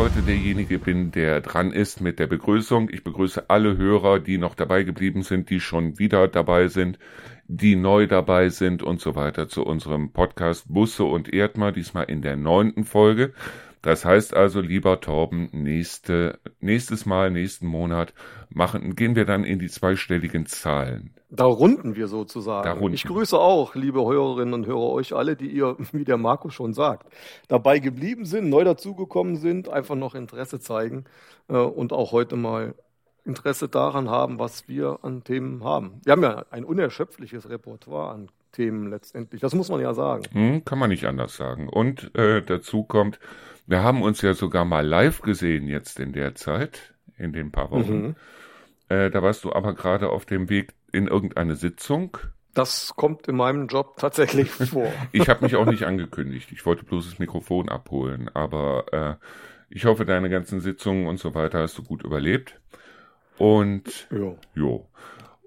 [0.00, 2.88] heute derjenige bin, der dran ist mit der Begrüßung.
[2.90, 6.98] Ich begrüße alle Hörer, die noch dabei geblieben sind, die schon wieder dabei sind,
[7.48, 12.22] die neu dabei sind und so weiter zu unserem Podcast Busse und Erdmer, diesmal in
[12.22, 13.34] der neunten Folge.
[13.82, 18.14] Das heißt also, lieber Torben, nächste, nächstes Mal, nächsten Monat
[18.48, 21.12] machen, gehen wir dann in die zweistelligen Zahlen.
[21.30, 22.64] Da runden wir sozusagen.
[22.64, 22.94] Da runden.
[22.94, 26.74] Ich grüße auch, liebe Hörerinnen und Hörer, euch alle, die ihr, wie der Marco schon
[26.74, 27.06] sagt,
[27.48, 31.04] dabei geblieben sind, neu dazugekommen sind, einfach noch Interesse zeigen
[31.48, 32.74] äh, und auch heute mal
[33.24, 36.00] Interesse daran haben, was wir an Themen haben.
[36.04, 39.40] Wir haben ja ein unerschöpfliches Repertoire an Themen letztendlich.
[39.40, 40.24] Das muss man ja sagen.
[40.32, 41.68] Hm, kann man nicht anders sagen.
[41.68, 43.20] Und äh, dazu kommt,
[43.66, 47.70] wir haben uns ja sogar mal live gesehen jetzt in der Zeit, in den paar
[47.70, 48.02] Wochen.
[48.02, 48.16] Mhm.
[48.88, 52.16] Äh, da warst du aber gerade auf dem Weg in irgendeine Sitzung.
[52.54, 54.92] Das kommt in meinem Job tatsächlich vor.
[55.12, 56.50] ich habe mich auch nicht angekündigt.
[56.52, 58.28] Ich wollte bloß das Mikrofon abholen.
[58.34, 59.26] Aber äh,
[59.68, 62.60] ich hoffe, deine ganzen Sitzungen und so weiter hast du gut überlebt.
[63.38, 64.36] Und jo.
[64.54, 64.86] jo.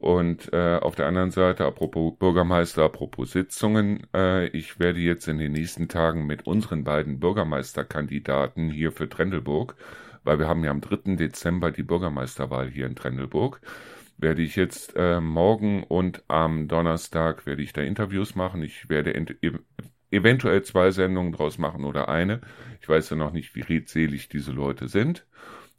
[0.03, 5.37] Und äh, auf der anderen Seite, apropos Bürgermeister, apropos Sitzungen, äh, ich werde jetzt in
[5.37, 9.75] den nächsten Tagen mit unseren beiden Bürgermeisterkandidaten hier für Trendelburg,
[10.25, 11.15] weil wir haben ja am 3.
[11.15, 13.61] Dezember die Bürgermeisterwahl hier in Trendelburg,
[14.17, 18.63] werde ich jetzt äh, morgen und am Donnerstag werde ich da Interviews machen.
[18.63, 19.51] Ich werde e
[20.11, 22.41] eventuell zwei Sendungen draus machen oder eine.
[22.81, 25.25] Ich weiß ja noch nicht, wie redselig diese Leute sind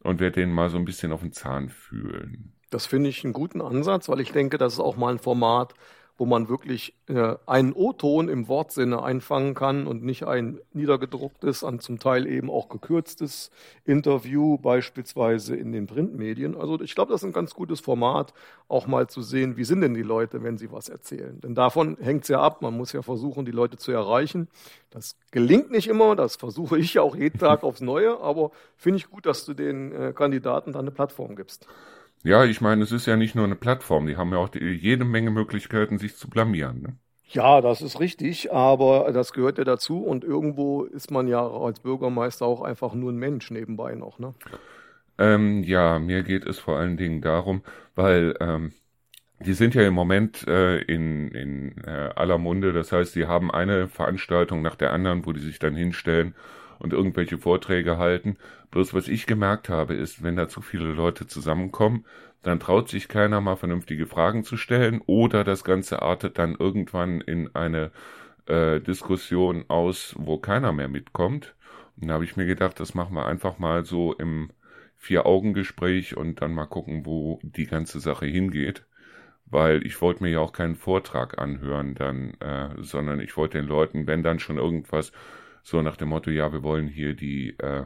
[0.02, 2.52] und werde denen mal so ein bisschen auf den Zahn fühlen.
[2.70, 5.74] Das finde ich einen guten Ansatz, weil ich denke, das ist auch mal ein Format,
[6.16, 11.80] wo man wirklich äh, einen O-Ton im Wortsinne einfangen kann und nicht ein niedergedrucktes, an
[11.80, 13.50] zum Teil eben auch gekürztes
[13.84, 16.56] Interview, beispielsweise in den Printmedien.
[16.56, 18.32] Also ich glaube, das ist ein ganz gutes Format,
[18.68, 21.40] auch mal zu sehen, wie sind denn die Leute, wenn sie was erzählen.
[21.40, 22.62] Denn davon hängt es ja ab.
[22.62, 24.48] Man muss ja versuchen, die Leute zu erreichen.
[24.90, 28.98] Das gelingt nicht immer, das versuche ich ja auch jeden Tag aufs Neue, aber finde
[28.98, 31.66] ich gut, dass du den äh, Kandidaten da eine Plattform gibst.
[32.24, 34.64] Ja, ich meine, es ist ja nicht nur eine Plattform, die haben ja auch die,
[34.64, 36.80] jede Menge Möglichkeiten, sich zu blamieren.
[36.80, 36.96] Ne?
[37.28, 41.80] Ja, das ist richtig, aber das gehört ja dazu und irgendwo ist man ja als
[41.80, 44.18] Bürgermeister auch einfach nur ein Mensch nebenbei noch.
[44.18, 44.34] Ne?
[45.18, 47.62] Ähm, ja, mir geht es vor allen Dingen darum,
[47.94, 48.72] weil ähm,
[49.40, 53.50] die sind ja im Moment äh, in, in äh, aller Munde, das heißt, die haben
[53.50, 56.34] eine Veranstaltung nach der anderen, wo die sich dann hinstellen
[56.78, 58.36] und irgendwelche Vorträge halten.
[58.74, 62.06] Bloß was ich gemerkt habe, ist, wenn da zu viele Leute zusammenkommen,
[62.42, 67.20] dann traut sich keiner mal vernünftige Fragen zu stellen oder das Ganze artet dann irgendwann
[67.20, 67.92] in eine
[68.46, 71.54] äh, Diskussion aus, wo keiner mehr mitkommt.
[71.96, 74.50] Und da habe ich mir gedacht, das machen wir einfach mal so im
[74.96, 78.84] Vier-Augen-Gespräch und dann mal gucken, wo die ganze Sache hingeht.
[79.46, 83.68] Weil ich wollte mir ja auch keinen Vortrag anhören dann, äh, sondern ich wollte den
[83.68, 85.12] Leuten, wenn dann schon irgendwas
[85.62, 87.84] so nach dem Motto, ja, wir wollen hier die, äh,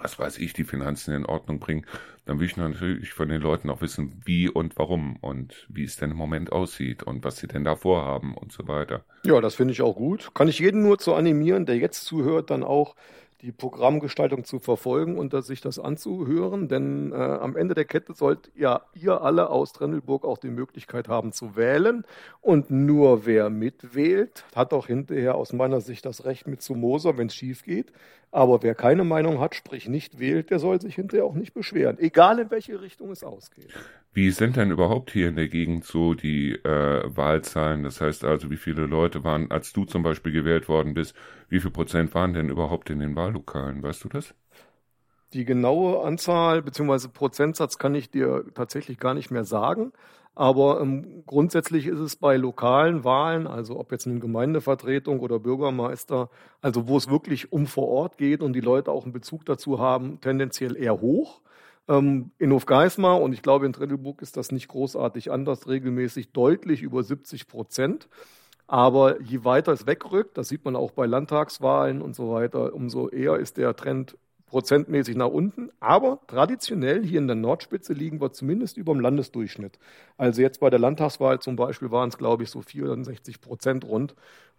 [0.00, 1.86] was weiß ich, die Finanzen in Ordnung bringen,
[2.24, 5.96] dann will ich natürlich von den Leuten auch wissen, wie und warum und wie es
[5.96, 9.04] denn im Moment aussieht und was sie denn da vorhaben und so weiter.
[9.24, 10.34] Ja, das finde ich auch gut.
[10.34, 12.96] Kann ich jeden nur zu animieren, der jetzt zuhört, dann auch
[13.42, 18.50] die Programmgestaltung zu verfolgen und sich das anzuhören, denn äh, am Ende der Kette sollt
[18.56, 22.04] ja ihr alle aus Trendelburg auch die Möglichkeit haben zu wählen
[22.40, 27.18] und nur wer mitwählt, hat auch hinterher aus meiner Sicht das Recht mit zu Moser,
[27.18, 27.92] wenn es schief geht.
[28.30, 31.98] Aber wer keine Meinung hat, sprich nicht wählt, der soll sich hinterher auch nicht beschweren,
[31.98, 33.68] egal in welche Richtung es ausgeht.
[34.12, 37.82] Wie sind denn überhaupt hier in der Gegend so die äh, Wahlzahlen?
[37.82, 41.14] Das heißt also, wie viele Leute waren, als du zum Beispiel gewählt worden bist,
[41.48, 43.82] wie viel Prozent waren denn überhaupt in den Wahllokalen?
[43.82, 44.34] Weißt du das?
[45.32, 47.08] Die genaue Anzahl bzw.
[47.08, 49.92] Prozentsatz kann ich dir tatsächlich gar nicht mehr sagen.
[50.36, 56.28] Aber ähm, grundsätzlich ist es bei lokalen Wahlen, also ob jetzt eine Gemeindevertretung oder Bürgermeister,
[56.60, 59.78] also wo es wirklich um vor Ort geht und die Leute auch einen Bezug dazu
[59.80, 61.40] haben, tendenziell eher hoch.
[61.88, 66.82] Ähm, in Hofgeismar und ich glaube in Trendelburg ist das nicht großartig anders, regelmäßig deutlich
[66.82, 68.08] über 70 Prozent.
[68.66, 73.08] Aber je weiter es wegrückt, das sieht man auch bei Landtagswahlen und so weiter, umso
[73.08, 75.70] eher ist der Trend prozentmäßig nach unten.
[75.80, 79.78] Aber traditionell hier in der Nordspitze liegen wir zumindest über dem Landesdurchschnitt.
[80.16, 84.14] Also jetzt bei der Landtagswahl zum Beispiel waren es, glaube ich, so 64 Prozent rund.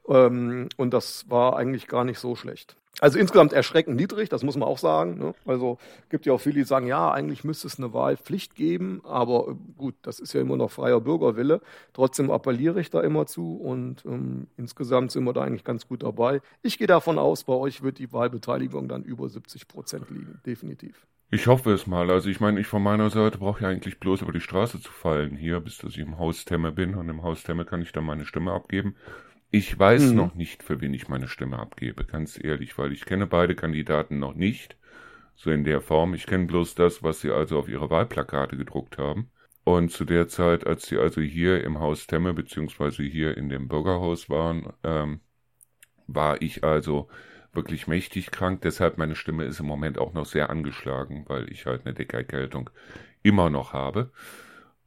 [0.07, 2.77] Ähm, und das war eigentlich gar nicht so schlecht.
[2.99, 5.19] Also insgesamt erschreckend niedrig, das muss man auch sagen.
[5.19, 5.35] Ne?
[5.45, 5.77] Also
[6.09, 9.55] gibt ja auch viele, die sagen, ja, eigentlich müsste es eine Wahlpflicht geben, aber äh,
[9.77, 11.61] gut, das ist ja immer noch freier Bürgerwille.
[11.93, 16.01] Trotzdem appelliere ich da immer zu und ähm, insgesamt sind wir da eigentlich ganz gut
[16.01, 16.41] dabei.
[16.63, 21.05] Ich gehe davon aus, bei euch wird die Wahlbeteiligung dann über 70 Prozent liegen, definitiv.
[21.29, 22.09] Ich hoffe es mal.
[22.09, 24.91] Also ich meine, ich von meiner Seite brauche ja eigentlich bloß über die Straße zu
[24.91, 27.91] fallen hier, bis dass ich im Haus Temme bin und im Haus Temme kann ich
[27.91, 28.95] dann meine Stimme abgeben.
[29.51, 30.15] Ich weiß mhm.
[30.15, 34.19] noch nicht, für wen ich meine Stimme abgebe, ganz ehrlich, weil ich kenne beide Kandidaten
[34.19, 34.77] noch nicht.
[35.35, 36.13] so in der Form.
[36.15, 39.31] Ich kenne bloß das, was sie also auf ihre Wahlplakate gedruckt haben.
[39.63, 43.67] Und zu der Zeit, als sie also hier im Haus Temme beziehungsweise hier in dem
[43.67, 45.21] Bürgerhaus waren, ähm,
[46.07, 47.09] war ich also
[47.53, 48.61] wirklich mächtig krank.
[48.61, 52.17] Deshalb meine Stimme ist im Moment auch noch sehr angeschlagen, weil ich halt eine dicke
[52.17, 52.69] Erkältung
[53.23, 54.11] immer noch habe.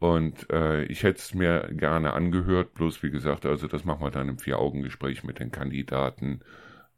[0.01, 4.11] Und äh, ich hätte es mir gerne angehört, bloß wie gesagt, also das machen wir
[4.11, 6.41] dann im Vier-Augen-Gespräch mit den Kandidaten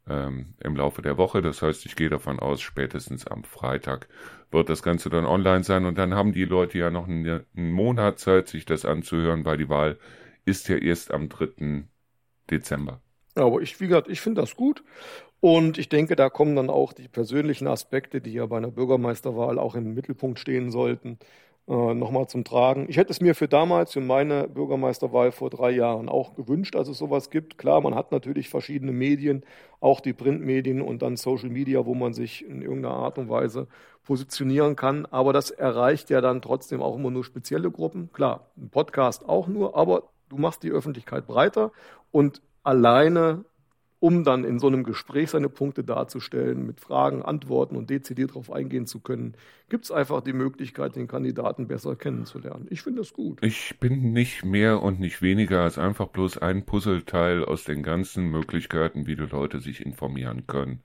[0.07, 1.41] ähm, im Laufe der Woche.
[1.41, 4.07] Das heißt, ich gehe davon aus, spätestens am Freitag
[4.51, 7.71] wird das Ganze dann online sein und dann haben die Leute ja noch einen, einen
[7.73, 9.97] Monat Zeit, sich das anzuhören, weil die Wahl
[10.45, 11.83] ist ja erst am 3.
[12.49, 13.01] Dezember.
[13.35, 14.81] Aber ich, wie gesagt, ich finde das gut.
[15.41, 19.59] Und ich denke, da kommen dann auch die persönlichen Aspekte, die ja bei einer Bürgermeisterwahl
[19.59, 21.19] auch im Mittelpunkt stehen sollten,
[21.67, 22.87] äh, nochmal zum Tragen.
[22.89, 26.87] Ich hätte es mir für damals, für meine Bürgermeisterwahl vor drei Jahren auch gewünscht, dass
[26.87, 27.57] es sowas gibt.
[27.57, 29.43] Klar, man hat natürlich verschiedene Medien,
[29.79, 33.67] auch die Printmedien und dann Social Media, wo man sich in irgendeiner Art und Weise
[34.03, 35.05] positionieren kann.
[35.05, 38.11] Aber das erreicht ja dann trotzdem auch immer nur spezielle Gruppen.
[38.11, 41.71] Klar, ein Podcast auch nur, aber du machst die Öffentlichkeit breiter
[42.11, 43.45] und alleine
[44.03, 48.51] um dann in so einem Gespräch seine Punkte darzustellen, mit Fragen, Antworten und dezidiert darauf
[48.51, 49.33] eingehen zu können,
[49.69, 52.67] gibt es einfach die Möglichkeit, den Kandidaten besser kennenzulernen.
[52.69, 53.41] Ich finde das gut.
[53.41, 58.29] Ich bin nicht mehr und nicht weniger als einfach bloß ein Puzzleteil aus den ganzen
[58.29, 60.83] Möglichkeiten, wie die Leute sich informieren können.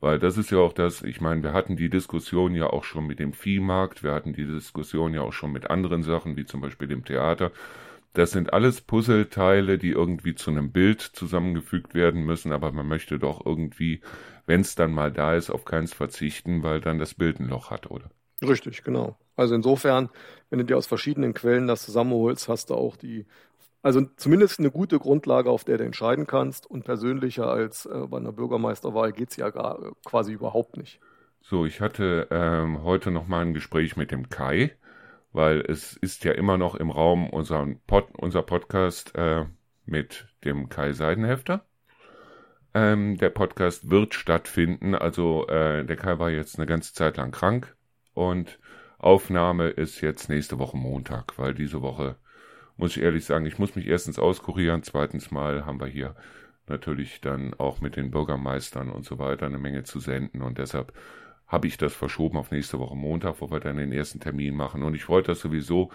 [0.00, 3.06] Weil das ist ja auch das, ich meine, wir hatten die Diskussion ja auch schon
[3.06, 6.60] mit dem Viehmarkt, wir hatten die Diskussion ja auch schon mit anderen Sachen, wie zum
[6.60, 7.52] Beispiel dem Theater.
[8.12, 13.18] Das sind alles Puzzleteile, die irgendwie zu einem Bild zusammengefügt werden müssen, aber man möchte
[13.18, 14.00] doch irgendwie,
[14.46, 17.70] wenn es dann mal da ist, auf keins verzichten, weil dann das Bild ein Loch
[17.70, 18.10] hat, oder?
[18.42, 19.16] Richtig, genau.
[19.36, 20.10] Also insofern,
[20.48, 23.26] wenn du dir aus verschiedenen Quellen das zusammenholst, hast du auch die,
[23.82, 26.66] also zumindest eine gute Grundlage, auf der du entscheiden kannst.
[26.66, 31.00] Und persönlicher als äh, bei einer Bürgermeisterwahl geht es ja gar, äh, quasi überhaupt nicht.
[31.42, 34.76] So, ich hatte ähm, heute noch mal ein Gespräch mit dem Kai
[35.32, 39.44] weil es ist ja immer noch im Raum unser, Pod, unser Podcast äh,
[39.86, 41.64] mit dem Kai Seidenhefter.
[42.72, 47.32] Ähm, der Podcast wird stattfinden, also äh, der Kai war jetzt eine ganze Zeit lang
[47.32, 47.76] krank
[48.14, 48.60] und
[48.98, 52.16] Aufnahme ist jetzt nächste Woche Montag, weil diese Woche,
[52.76, 56.14] muss ich ehrlich sagen, ich muss mich erstens auskurieren, zweitens mal haben wir hier
[56.68, 60.92] natürlich dann auch mit den Bürgermeistern und so weiter eine Menge zu senden und deshalb
[61.50, 64.84] habe ich das verschoben auf nächste Woche Montag, wo wir dann den ersten Termin machen.
[64.84, 65.90] Und ich wollte das sowieso.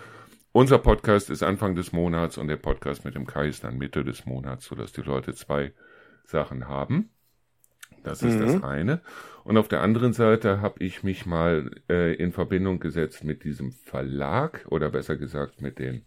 [0.52, 4.04] Unser Podcast ist Anfang des Monats und der Podcast mit dem Kai ist dann Mitte
[4.04, 5.72] des Monats, sodass die Leute zwei
[6.26, 7.10] Sachen haben.
[8.04, 8.42] Das ist mhm.
[8.42, 9.02] das eine.
[9.46, 13.72] Und auf der anderen Seite habe ich mich mal äh, in Verbindung gesetzt mit diesem
[13.72, 16.06] Verlag oder besser gesagt mit den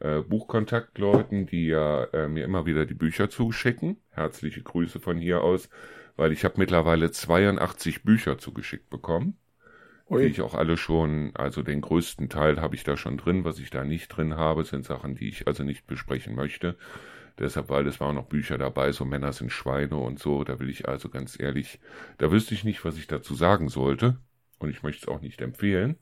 [0.00, 3.98] äh, Buchkontaktleuten, die ja äh, mir immer wieder die Bücher zuschicken.
[4.10, 5.68] Herzliche Grüße von hier aus
[6.16, 9.36] weil ich habe mittlerweile 82 Bücher zugeschickt bekommen,
[10.08, 10.22] Ui.
[10.22, 13.44] die ich auch alle schon, also den größten Teil habe ich da schon drin.
[13.44, 16.76] Was ich da nicht drin habe, sind Sachen, die ich also nicht besprechen möchte.
[17.38, 20.44] Deshalb, weil es waren noch Bücher dabei, so Männer sind Schweine und so.
[20.44, 21.80] Da will ich also ganz ehrlich,
[22.18, 24.16] da wüsste ich nicht, was ich dazu sagen sollte.
[24.58, 25.96] Und ich möchte es auch nicht empfehlen.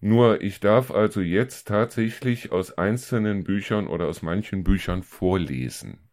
[0.00, 6.07] Nur ich darf also jetzt tatsächlich aus einzelnen Büchern oder aus manchen Büchern vorlesen.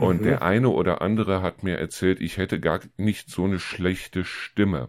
[0.00, 0.24] Und mhm.
[0.24, 4.88] der eine oder andere hat mir erzählt, ich hätte gar nicht so eine schlechte Stimme.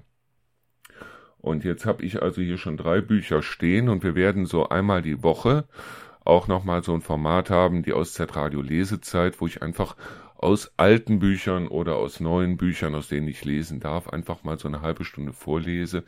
[1.38, 5.02] Und jetzt habe ich also hier schon drei Bücher stehen und wir werden so einmal
[5.02, 5.66] die Woche
[6.24, 9.98] auch nochmal so ein Format haben, die Auszeitradio Lesezeit, wo ich einfach
[10.38, 14.68] aus alten Büchern oder aus neuen Büchern, aus denen ich lesen darf, einfach mal so
[14.68, 16.04] eine halbe Stunde vorlese.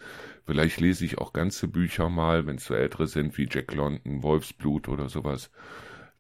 [0.46, 4.24] Vielleicht lese ich auch ganze Bücher mal, wenn es so ältere sind wie Jack London,
[4.24, 5.52] Wolfsblut oder sowas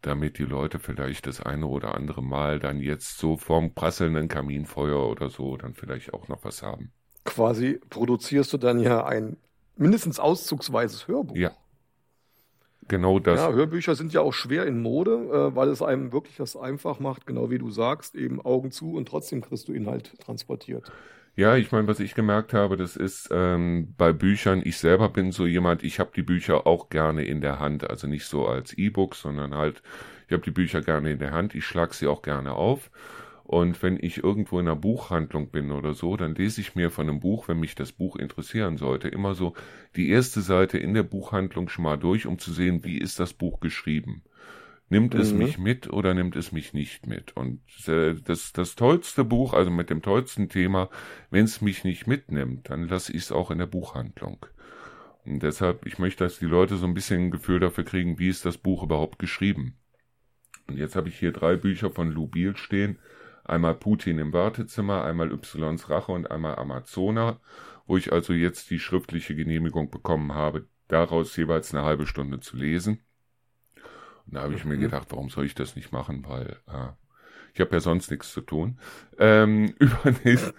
[0.04, 5.10] damit die Leute vielleicht das eine oder andere Mal dann jetzt so vorm prasselnden Kaminfeuer
[5.10, 6.92] oder so dann vielleicht auch noch was haben.
[7.26, 9.38] Quasi produzierst du dann ja ein
[9.76, 11.36] mindestens auszugsweises Hörbuch.
[11.36, 11.52] Ja.
[12.90, 13.40] Genau das.
[13.40, 17.00] Ja, Hörbücher sind ja auch schwer in Mode, äh, weil es einem wirklich das einfach
[17.00, 20.92] macht, genau wie du sagst, eben Augen zu und trotzdem kriegst du Inhalt transportiert.
[21.36, 25.32] Ja, ich meine, was ich gemerkt habe, das ist ähm, bei Büchern, ich selber bin
[25.32, 28.74] so jemand, ich habe die Bücher auch gerne in der Hand, also nicht so als
[28.74, 29.82] E-Book, sondern halt,
[30.28, 32.92] ich habe die Bücher gerne in der Hand, ich schlag sie auch gerne auf.
[33.46, 37.10] Und wenn ich irgendwo in einer Buchhandlung bin oder so, dann lese ich mir von
[37.10, 39.54] einem Buch, wenn mich das Buch interessieren sollte, immer so
[39.96, 43.34] die erste Seite in der Buchhandlung schon mal durch, um zu sehen, wie ist das
[43.34, 44.24] Buch geschrieben.
[44.94, 45.20] Nimmt mhm.
[45.20, 47.36] es mich mit oder nimmt es mich nicht mit?
[47.36, 50.90] Und äh, das, das tollste Buch, also mit dem tollsten Thema,
[51.32, 54.46] wenn es mich nicht mitnimmt, dann lasse ich es auch in der Buchhandlung.
[55.26, 58.30] Und deshalb, ich möchte, dass die Leute so ein bisschen ein Gefühl dafür kriegen, wie
[58.30, 59.78] ist das Buch überhaupt geschrieben.
[60.68, 63.00] Und jetzt habe ich hier drei Bücher von Lou Biel stehen.
[63.44, 65.58] Einmal Putin im Wartezimmer, einmal Ys
[65.90, 67.40] Rache und einmal Amazona,
[67.86, 72.56] wo ich also jetzt die schriftliche Genehmigung bekommen habe, daraus jeweils eine halbe Stunde zu
[72.56, 73.00] lesen.
[74.26, 74.72] Und da habe ich mhm.
[74.72, 76.90] mir gedacht, warum soll ich das nicht machen, weil äh,
[77.54, 78.80] ich habe ja sonst nichts zu tun.
[79.20, 80.54] Ähm, übernächste,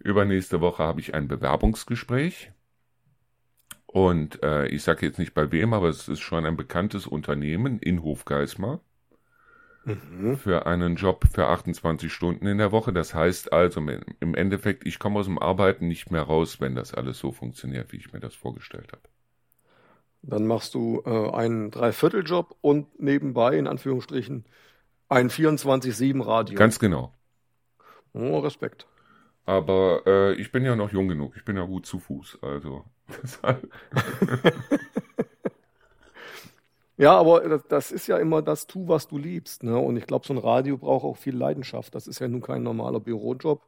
[0.00, 2.52] übernächste Woche habe ich ein Bewerbungsgespräch.
[3.86, 7.78] Und äh, ich sage jetzt nicht bei wem, aber es ist schon ein bekanntes Unternehmen
[7.78, 8.80] in Hofgeismar
[9.86, 10.36] mhm.
[10.36, 12.92] für einen Job für 28 Stunden in der Woche.
[12.92, 13.80] Das heißt also
[14.20, 17.92] im Endeffekt, ich komme aus dem Arbeiten nicht mehr raus, wenn das alles so funktioniert,
[17.92, 19.02] wie ich mir das vorgestellt habe.
[20.28, 24.44] Dann machst du äh, einen Dreivierteljob und nebenbei, in Anführungsstrichen,
[25.08, 26.58] ein 24-7-Radio.
[26.58, 27.12] Ganz genau.
[28.12, 28.86] Oh, Respekt.
[29.44, 31.36] Aber äh, ich bin ja noch jung genug.
[31.36, 32.38] Ich bin ja gut zu Fuß.
[32.42, 32.84] Also
[36.96, 39.62] ja, aber das, das, ist ja immer das Tu, was du liebst.
[39.62, 39.78] Ne?
[39.78, 41.94] Und ich glaube, so ein Radio braucht auch viel Leidenschaft.
[41.94, 43.62] Das ist ja nun kein normaler Bürojob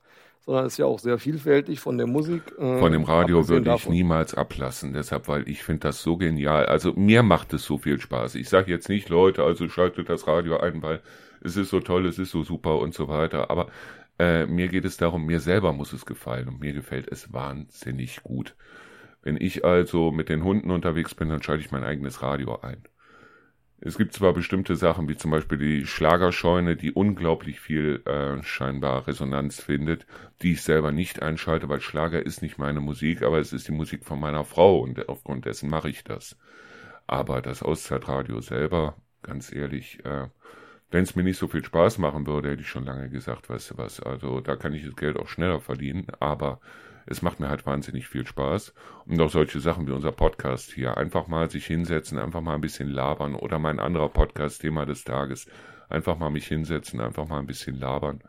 [0.48, 2.40] sondern ist ja auch sehr vielfältig von der Musik.
[2.58, 6.64] Äh, von dem Radio würde ich niemals ablassen, deshalb, weil ich finde das so genial.
[6.64, 8.34] Also mir macht es so viel Spaß.
[8.34, 11.02] Ich sage jetzt nicht, Leute, also schaltet das Radio ein, weil
[11.42, 13.50] es ist so toll, es ist so super und so weiter.
[13.50, 13.66] Aber
[14.18, 18.22] äh, mir geht es darum, mir selber muss es gefallen und mir gefällt es wahnsinnig
[18.22, 18.54] gut.
[19.20, 22.78] Wenn ich also mit den Hunden unterwegs bin, dann schalte ich mein eigenes Radio ein.
[23.80, 29.06] Es gibt zwar bestimmte Sachen, wie zum Beispiel die Schlagerscheune, die unglaublich viel äh, scheinbar
[29.06, 30.04] Resonanz findet,
[30.42, 33.72] die ich selber nicht einschalte, weil Schlager ist nicht meine Musik, aber es ist die
[33.72, 36.36] Musik von meiner Frau und aufgrund dessen mache ich das.
[37.06, 40.26] Aber das Auszeitradio selber, ganz ehrlich, äh,
[40.90, 43.72] wenn es mir nicht so viel Spaß machen würde, hätte ich schon lange gesagt, weißt
[43.72, 46.60] du was, also da kann ich das Geld auch schneller verdienen, aber
[47.10, 48.74] es macht mir halt wahnsinnig viel Spaß.
[49.06, 50.96] Und auch solche Sachen wie unser Podcast hier.
[50.96, 55.04] Einfach mal sich hinsetzen, einfach mal ein bisschen labern oder mein anderer Podcast, Thema des
[55.04, 55.46] Tages.
[55.88, 58.22] Einfach mal mich hinsetzen, einfach mal ein bisschen labern.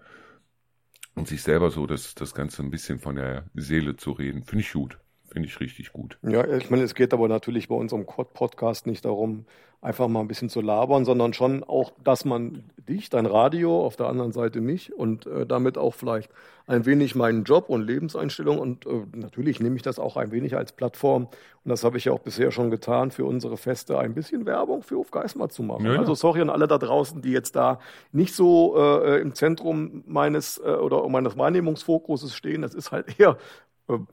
[1.15, 4.43] Und sich selber so das, das Ganze ein bisschen von der Seele zu reden.
[4.43, 4.97] Finde ich gut.
[5.29, 6.17] Finde ich richtig gut.
[6.23, 9.45] Ja, ich meine, es geht aber natürlich bei unserem Podcast nicht darum,
[9.81, 13.95] einfach mal ein bisschen zu labern, sondern schon auch, dass man dich, dein Radio, auf
[13.95, 16.29] der anderen Seite mich und äh, damit auch vielleicht
[16.67, 20.57] ein wenig meinen Job und Lebenseinstellung und äh, natürlich nehme ich das auch ein wenig
[20.57, 21.29] als Plattform
[21.69, 24.81] und das habe ich ja auch bisher schon getan, für unsere Feste ein bisschen Werbung
[24.81, 25.85] für Hofgeismar zu machen.
[25.85, 25.99] Ja, ja.
[25.99, 27.79] Also sorry an alle da draußen, die jetzt da
[28.11, 32.61] nicht so äh, im Zentrum meines äh, oder meines Wahrnehmungsfokuses stehen.
[32.61, 33.37] Das ist halt eher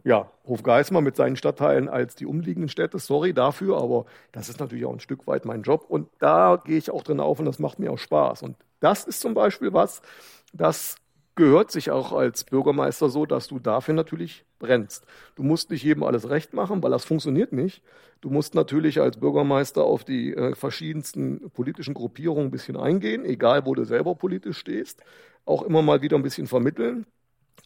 [0.04, 2.99] ja, Hofgeismar mit seinen Stadtteilen als die umliegenden Städte.
[2.99, 5.85] Sorry dafür, aber das ist natürlich auch ein Stück weit mein Job.
[5.88, 8.42] Und da gehe ich auch drin auf und das macht mir auch Spaß.
[8.42, 10.02] Und das ist zum Beispiel was,
[10.52, 10.97] das
[11.35, 15.04] gehört sich auch als Bürgermeister so, dass du dafür natürlich brennst.
[15.35, 17.83] Du musst nicht jedem alles recht machen, weil das funktioniert nicht.
[18.23, 23.66] Du musst natürlich als Bürgermeister auf die äh, verschiedensten politischen Gruppierungen ein bisschen eingehen, egal
[23.66, 25.02] wo du selber politisch stehst.
[25.45, 27.06] Auch immer mal wieder ein bisschen vermitteln.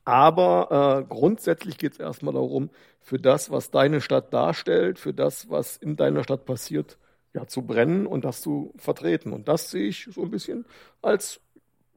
[0.05, 5.51] Aber äh, grundsätzlich geht es erstmal darum, für das, was deine Stadt darstellt, für das,
[5.51, 6.99] was in deiner Stadt passiert,
[7.35, 9.33] ja, zu brennen und das zu vertreten.
[9.33, 10.65] Und das sehe ich so ein bisschen
[11.03, 11.41] als,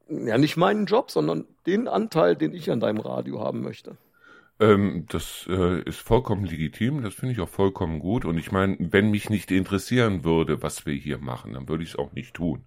[0.07, 3.98] ja, nicht meinen Job, sondern den Anteil, den ich an deinem Radio haben möchte.
[4.60, 8.25] Ähm, das äh, ist vollkommen legitim, das finde ich auch vollkommen gut.
[8.25, 11.91] Und ich meine, wenn mich nicht interessieren würde, was wir hier machen, dann würde ich
[11.91, 12.63] es auch nicht tun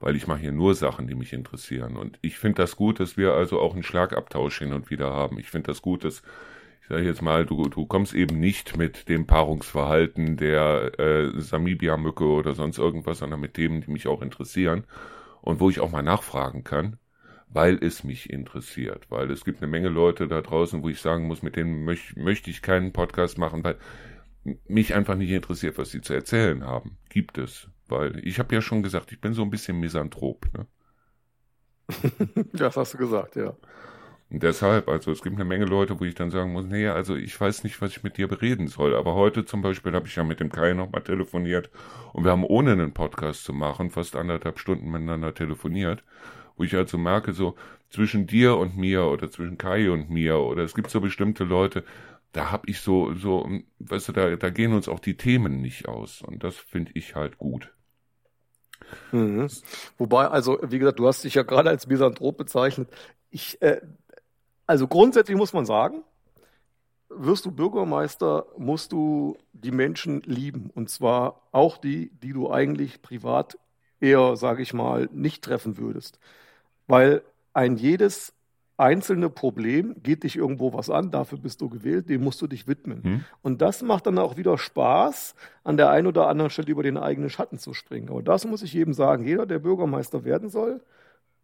[0.00, 1.96] weil ich mache hier nur Sachen, die mich interessieren.
[1.96, 5.38] Und ich finde das gut, dass wir also auch einen Schlagabtausch hin und wieder haben.
[5.38, 6.22] Ich finde das gut, dass,
[6.82, 12.24] ich sage jetzt mal, du, du kommst eben nicht mit dem Paarungsverhalten der äh, Samibia-Mücke
[12.24, 14.84] oder sonst irgendwas, sondern mit Themen, die mich auch interessieren
[15.40, 16.98] und wo ich auch mal nachfragen kann,
[17.48, 19.06] weil es mich interessiert.
[19.10, 22.16] Weil es gibt eine Menge Leute da draußen, wo ich sagen muss, mit denen möch,
[22.16, 23.76] möchte ich keinen Podcast machen, weil
[24.66, 26.98] mich einfach nicht interessiert, was sie zu erzählen haben.
[27.08, 30.46] Gibt es weil ich habe ja schon gesagt, ich bin so ein bisschen Misanthrop.
[30.52, 30.66] Ne?
[32.52, 33.54] das hast du gesagt, ja.
[34.30, 37.14] Und deshalb, also es gibt eine Menge Leute, wo ich dann sagen muss, nee, also
[37.14, 38.96] ich weiß nicht, was ich mit dir bereden soll.
[38.96, 41.70] Aber heute zum Beispiel habe ich ja mit dem Kai nochmal telefoniert
[42.12, 46.02] und wir haben ohne einen Podcast zu machen fast anderthalb Stunden miteinander telefoniert,
[46.56, 47.54] wo ich also merke, so
[47.90, 51.84] zwischen dir und mir oder zwischen Kai und mir oder es gibt so bestimmte Leute,
[52.32, 53.48] da habe ich so, so,
[53.78, 56.22] weißt du, da, da gehen uns auch die Themen nicht aus.
[56.22, 57.73] Und das finde ich halt gut.
[59.12, 59.48] Mhm.
[59.98, 62.88] Wobei, also, wie gesagt, du hast dich ja gerade als Misanthrop bezeichnet.
[63.30, 63.80] Ich, äh,
[64.66, 66.02] also grundsätzlich muss man sagen,
[67.08, 70.70] wirst du Bürgermeister, musst du die Menschen lieben.
[70.74, 73.58] Und zwar auch die, die du eigentlich privat
[74.00, 76.18] eher, sage ich mal, nicht treffen würdest.
[76.86, 77.22] Weil
[77.52, 78.33] ein jedes
[78.76, 82.66] einzelne Problem geht dich irgendwo was an, dafür bist du gewählt, dem musst du dich
[82.66, 83.02] widmen.
[83.02, 83.24] Hm.
[83.42, 86.96] Und das macht dann auch wieder Spaß, an der einen oder anderen Stelle über den
[86.96, 88.08] eigenen Schatten zu springen.
[88.10, 90.80] Aber das muss ich jedem sagen, jeder, der Bürgermeister werden soll,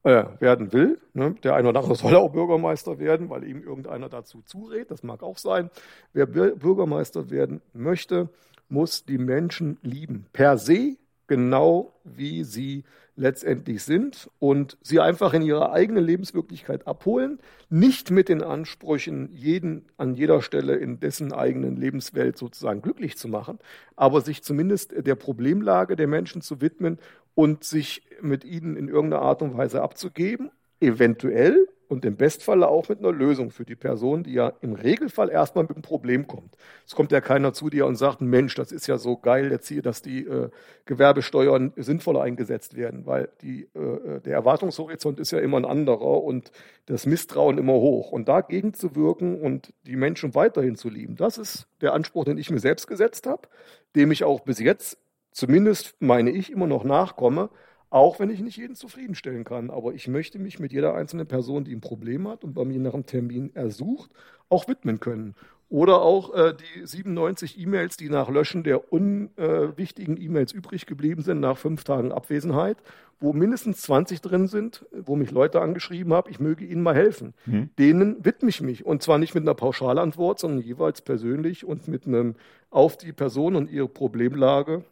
[0.03, 0.99] äh, werden will.
[1.13, 1.35] Ne?
[1.45, 4.91] Der eine oder andere soll auch Bürgermeister werden, weil ihm irgendeiner dazu zurät.
[4.91, 5.71] Das mag auch sein.
[6.13, 8.29] Wer Bürgermeister werden möchte,
[8.69, 10.27] muss die Menschen lieben.
[10.33, 10.97] Per se,
[11.27, 12.85] genau wie sie
[13.21, 19.85] letztendlich sind und sie einfach in ihrer eigenen Lebenswirklichkeit abholen, nicht mit den Ansprüchen, jeden
[19.99, 23.59] an jeder Stelle in dessen eigenen Lebenswelt sozusagen glücklich zu machen,
[23.95, 26.99] aber sich zumindest der Problemlage der Menschen zu widmen
[27.35, 30.51] und sich mit ihnen in irgendeiner Art und Weise abzugeben,
[30.81, 35.29] eventuell und im Bestfall auch mit einer Lösung für die Person, die ja im Regelfall
[35.29, 36.55] erstmal mit einem Problem kommt.
[36.87, 39.67] Es kommt ja keiner zu dir und sagt, Mensch, das ist ja so geil jetzt
[39.67, 40.51] hier, dass die äh,
[40.85, 46.53] Gewerbesteuern sinnvoller eingesetzt werden, weil die, äh, der Erwartungshorizont ist ja immer ein anderer und
[46.87, 48.13] das Misstrauen immer hoch.
[48.13, 52.39] Und dagegen zu wirken und die Menschen weiterhin zu lieben, das ist der Anspruch, den
[52.39, 53.49] ich mir selbst gesetzt habe,
[53.97, 54.97] dem ich auch bis jetzt,
[55.33, 57.51] zumindest meine ich, immer noch nachkomme
[57.91, 59.71] auch wenn ich nicht jeden zufriedenstellen kann.
[59.71, 62.79] Aber ich möchte mich mit jeder einzelnen Person, die ein Problem hat und bei mir
[62.79, 64.11] nach einem Termin ersucht,
[64.49, 65.35] auch widmen können.
[65.69, 71.23] Oder auch äh, die 97 E-Mails, die nach Löschen der unwichtigen äh, E-Mails übrig geblieben
[71.23, 72.77] sind, nach fünf Tagen Abwesenheit,
[73.21, 77.35] wo mindestens 20 drin sind, wo mich Leute angeschrieben haben, ich möge ihnen mal helfen.
[77.47, 77.71] Mhm.
[77.79, 78.85] Denen widme ich mich.
[78.85, 82.35] Und zwar nicht mit einer Pauschalantwort, sondern jeweils persönlich und mit einem
[82.71, 84.85] auf die Person und ihre Problemlage,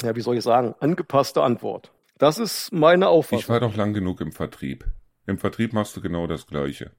[0.00, 1.92] ja, wie soll ich sagen, angepasste Antwort.
[2.18, 3.38] Das ist meine Auffassung.
[3.38, 4.86] Ich war doch lang genug im Vertrieb.
[5.26, 6.92] Im Vertrieb machst du genau das Gleiche.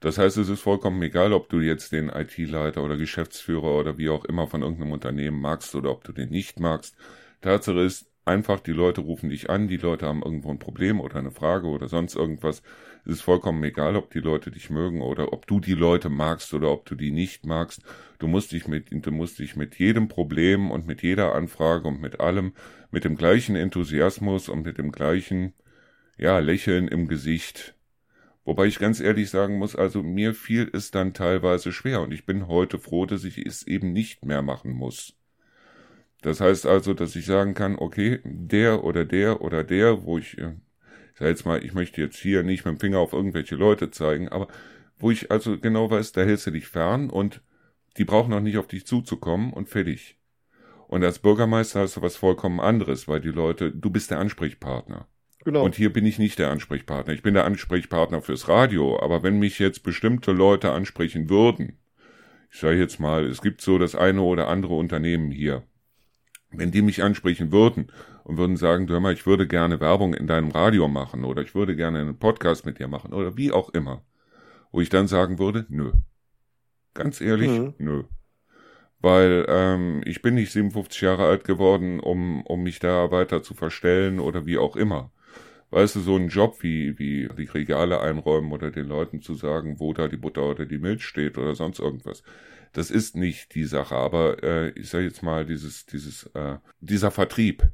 [0.00, 4.10] Das heißt, es ist vollkommen egal, ob du jetzt den IT-Leiter oder Geschäftsführer oder wie
[4.10, 6.96] auch immer von irgendeinem Unternehmen magst oder ob du den nicht magst.
[7.40, 11.16] Tatsache ist, einfach die Leute rufen dich an, die Leute haben irgendwo ein Problem oder
[11.16, 12.62] eine Frage oder sonst irgendwas.
[13.04, 16.54] Es ist vollkommen egal, ob die Leute dich mögen oder ob du die Leute magst
[16.54, 17.82] oder ob du die nicht magst.
[18.18, 22.00] Du musst dich mit, du musst dich mit jedem Problem und mit jeder Anfrage und
[22.00, 22.52] mit allem
[22.92, 25.54] mit dem gleichen Enthusiasmus und mit dem gleichen,
[26.16, 27.74] ja, Lächeln im Gesicht.
[28.44, 32.26] Wobei ich ganz ehrlich sagen muss, also mir fiel es dann teilweise schwer und ich
[32.26, 35.16] bin heute froh, dass ich es eben nicht mehr machen muss.
[36.22, 40.38] Das heißt also, dass ich sagen kann, okay, der oder der oder der, wo ich,
[40.38, 40.54] äh,
[41.12, 43.90] ich sag jetzt mal, ich möchte jetzt hier nicht mit dem Finger auf irgendwelche Leute
[43.90, 44.48] zeigen, aber
[44.98, 47.42] wo ich also genau weiß, da hältst du dich fern und
[47.96, 50.18] die brauchen auch nicht auf dich zuzukommen und fertig.
[50.88, 55.08] Und als Bürgermeister hast du was vollkommen anderes, weil die Leute, du bist der Ansprechpartner.
[55.44, 55.64] Genau.
[55.64, 57.12] Und hier bin ich nicht der Ansprechpartner.
[57.12, 59.00] Ich bin der Ansprechpartner fürs Radio.
[59.02, 61.78] Aber wenn mich jetzt bestimmte Leute ansprechen würden,
[62.50, 65.64] ich sage jetzt mal, es gibt so das eine oder andere Unternehmen hier,
[66.52, 67.90] wenn die mich ansprechen würden
[68.24, 71.42] und würden sagen, du hör mal, ich würde gerne Werbung in deinem Radio machen oder
[71.42, 74.02] ich würde gerne einen Podcast mit dir machen oder wie auch immer,
[74.70, 75.92] wo ich dann sagen würde, nö.
[76.94, 77.74] Ganz ehrlich, mhm.
[77.78, 78.02] nö
[79.02, 83.52] weil ähm, ich bin nicht 57 Jahre alt geworden, um, um mich da weiter zu
[83.52, 85.10] verstellen oder wie auch immer.
[85.70, 89.80] Weißt du, so ein Job wie, wie die Regale einräumen oder den Leuten zu sagen,
[89.80, 92.22] wo da die Butter oder die Milch steht oder sonst irgendwas.
[92.72, 97.10] Das ist nicht die Sache, aber äh, ich sage jetzt mal, dieses, dieses, äh, dieser
[97.10, 97.64] Vertrieb.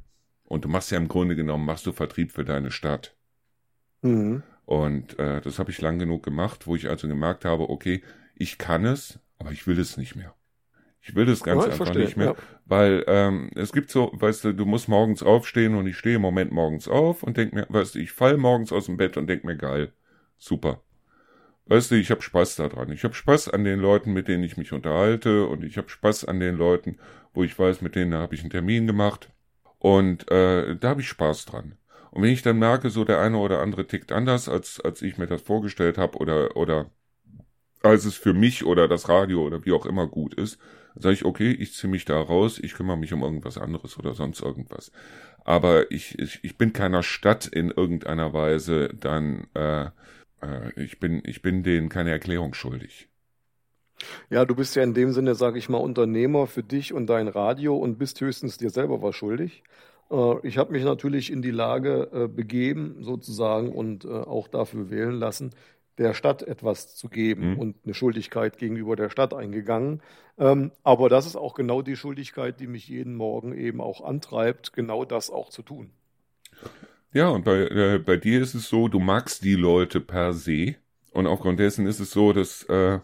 [0.43, 3.15] Und du machst ja im Grunde genommen, machst du Vertrieb für deine Stadt.
[4.01, 4.43] Mhm.
[4.65, 8.03] Und äh, das habe ich lang genug gemacht, wo ich also gemerkt habe, okay,
[8.35, 10.35] ich kann es, aber ich will es nicht mehr.
[11.01, 12.35] Ich will das Ganze ja, einfach verstehe, nicht mehr, ja.
[12.65, 16.21] weil ähm, es gibt so, weißt du, du musst morgens aufstehen und ich stehe im
[16.21, 19.27] Moment morgens auf und denk mir, weißt du, ich fall morgens aus dem Bett und
[19.27, 19.93] denk mir, geil,
[20.37, 20.83] super.
[21.69, 22.91] Weißt du, ich habe Spaß daran.
[22.91, 26.25] Ich habe Spaß an den Leuten, mit denen ich mich unterhalte und ich habe Spaß
[26.25, 26.97] an den Leuten,
[27.35, 29.29] wo ich weiß, mit denen habe ich einen Termin gemacht
[29.77, 31.77] und äh, da habe ich Spaß dran.
[32.09, 35.19] Und wenn ich dann merke, so der eine oder andere tickt anders, als als ich
[35.19, 36.89] mir das vorgestellt habe oder oder
[37.83, 40.59] als es für mich oder das Radio oder wie auch immer gut ist,
[40.95, 43.99] dann sage ich, okay, ich ziehe mich da raus, ich kümmere mich um irgendwas anderes
[43.99, 44.91] oder sonst irgendwas.
[45.45, 49.91] Aber ich, ich, ich bin keiner Stadt in irgendeiner Weise dann, äh,
[50.41, 53.07] äh, ich bin, ich bin denen keine Erklärung schuldig.
[54.29, 57.27] Ja, du bist ja in dem Sinne, sage ich mal, Unternehmer für dich und dein
[57.27, 59.63] Radio und bist höchstens dir selber was schuldig.
[60.11, 64.89] Äh, ich habe mich natürlich in die Lage äh, begeben, sozusagen, und äh, auch dafür
[64.89, 65.51] wählen lassen,
[65.97, 67.59] der Stadt etwas zu geben mhm.
[67.59, 70.01] und eine Schuldigkeit gegenüber der Stadt eingegangen.
[70.37, 74.71] Ähm, aber das ist auch genau die Schuldigkeit, die mich jeden Morgen eben auch antreibt,
[74.71, 75.91] genau das auch zu tun.
[77.11, 80.75] Ja, und bei, äh, bei dir ist es so, du magst die Leute per se.
[81.11, 82.99] Und aufgrund dessen ist es so, dass, äh,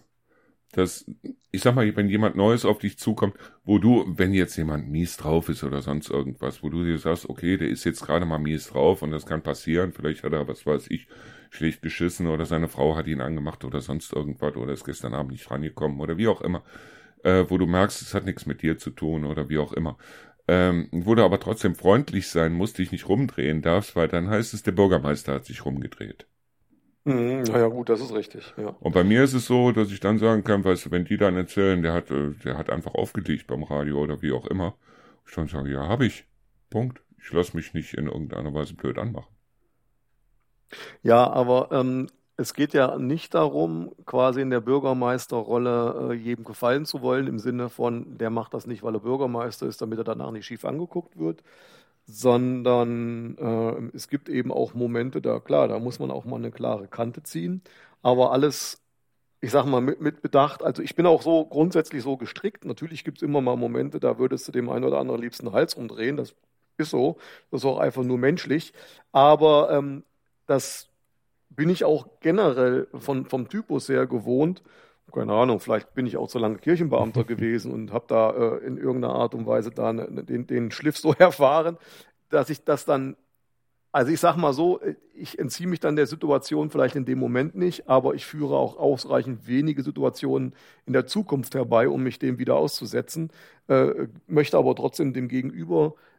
[0.74, 1.06] dass,
[1.52, 5.18] ich sag mal, wenn jemand Neues auf dich zukommt, wo du, wenn jetzt jemand mies
[5.18, 8.40] drauf ist oder sonst irgendwas, wo du dir sagst, okay, der ist jetzt gerade mal
[8.40, 11.08] mies drauf und das kann passieren, vielleicht hat er, was weiß ich,
[11.52, 15.32] schlecht geschissen oder seine Frau hat ihn angemacht oder sonst irgendwas oder ist gestern Abend
[15.34, 16.64] nicht rangekommen oder wie auch immer,
[17.24, 19.98] äh, wo du merkst, es hat nichts mit dir zu tun oder wie auch immer.
[20.48, 24.54] Ähm, wo du aber trotzdem freundlich sein musst, dich nicht rumdrehen darfst, weil dann heißt
[24.54, 26.28] es, der Bürgermeister hat sich rumgedreht.
[27.04, 28.76] Mhm, naja, gut, das ist richtig, ja.
[28.80, 31.18] Und bei mir ist es so, dass ich dann sagen kann, weißt du, wenn die
[31.18, 34.76] dann erzählen, der hat, äh, der hat einfach aufgelegt beim Radio oder wie auch immer,
[35.28, 36.26] ich dann sage, ja, habe ich.
[36.70, 37.02] Punkt.
[37.20, 39.34] Ich lasse mich nicht in irgendeiner Weise blöd anmachen.
[41.04, 46.86] Ja, aber ähm, es geht ja nicht darum, quasi in der Bürgermeisterrolle äh, jedem gefallen
[46.86, 50.04] zu wollen, im Sinne von, der macht das nicht, weil er Bürgermeister ist, damit er
[50.04, 51.44] danach nicht schief angeguckt wird,
[52.08, 56.52] sondern äh, es gibt eben auch Momente, da klar, da muss man auch mal eine
[56.52, 57.64] klare Kante ziehen,
[58.02, 58.82] aber alles,
[59.42, 63.04] ich sag mal, mit, mit Bedacht, also ich bin auch so grundsätzlich so gestrickt, natürlich
[63.06, 66.18] gibt es immer mal Momente, da würdest du dem einen oder anderen liebsten Hals umdrehen,
[66.18, 66.36] das
[66.78, 67.18] ist so,
[67.52, 68.74] das ist auch einfach nur menschlich,
[69.12, 70.04] aber ähm,
[70.48, 70.90] das
[71.50, 74.64] bin ich auch generell von, vom Typus her gewohnt.
[75.12, 78.78] Keine Ahnung, vielleicht bin ich auch so lange Kirchenbeamter gewesen und habe da äh, in
[78.78, 81.78] irgendeiner Art und Weise da ne, den, den Schliff so erfahren,
[82.30, 83.16] dass ich das dann,
[83.92, 84.82] also ich sag mal so,
[85.14, 88.78] ich entziehe mich dann der Situation vielleicht in dem Moment nicht, aber ich führe auch
[88.78, 90.54] ausreichend wenige Situationen
[90.86, 93.32] in der Zukunft herbei, um mich dem wieder auszusetzen,
[93.68, 96.15] äh, möchte aber trotzdem dem Gegenüber äh,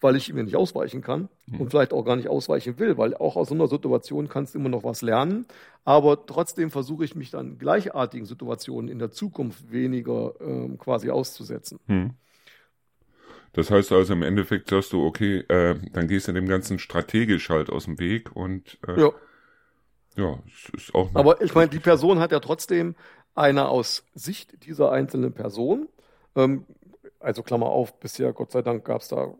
[0.00, 1.60] weil ich ihm nicht ausweichen kann mhm.
[1.60, 4.58] und vielleicht auch gar nicht ausweichen will, weil auch aus so einer Situation kannst du
[4.58, 5.46] immer noch was lernen.
[5.84, 11.80] Aber trotzdem versuche ich mich dann gleichartigen Situationen in der Zukunft weniger ähm, quasi auszusetzen.
[11.86, 12.10] Mhm.
[13.52, 17.48] Das heißt also im Endeffekt sagst du, okay, äh, dann gehst du dem Ganzen strategisch
[17.48, 19.10] halt aus dem Weg und äh, ja.
[20.16, 21.10] ja, es ist auch.
[21.14, 22.94] Aber ich meine, die Person hat ja trotzdem
[23.34, 25.88] eine aus Sicht dieser einzelnen Person,
[26.34, 26.66] ähm,
[27.18, 29.34] also Klammer auf, bisher Gott sei Dank gab es da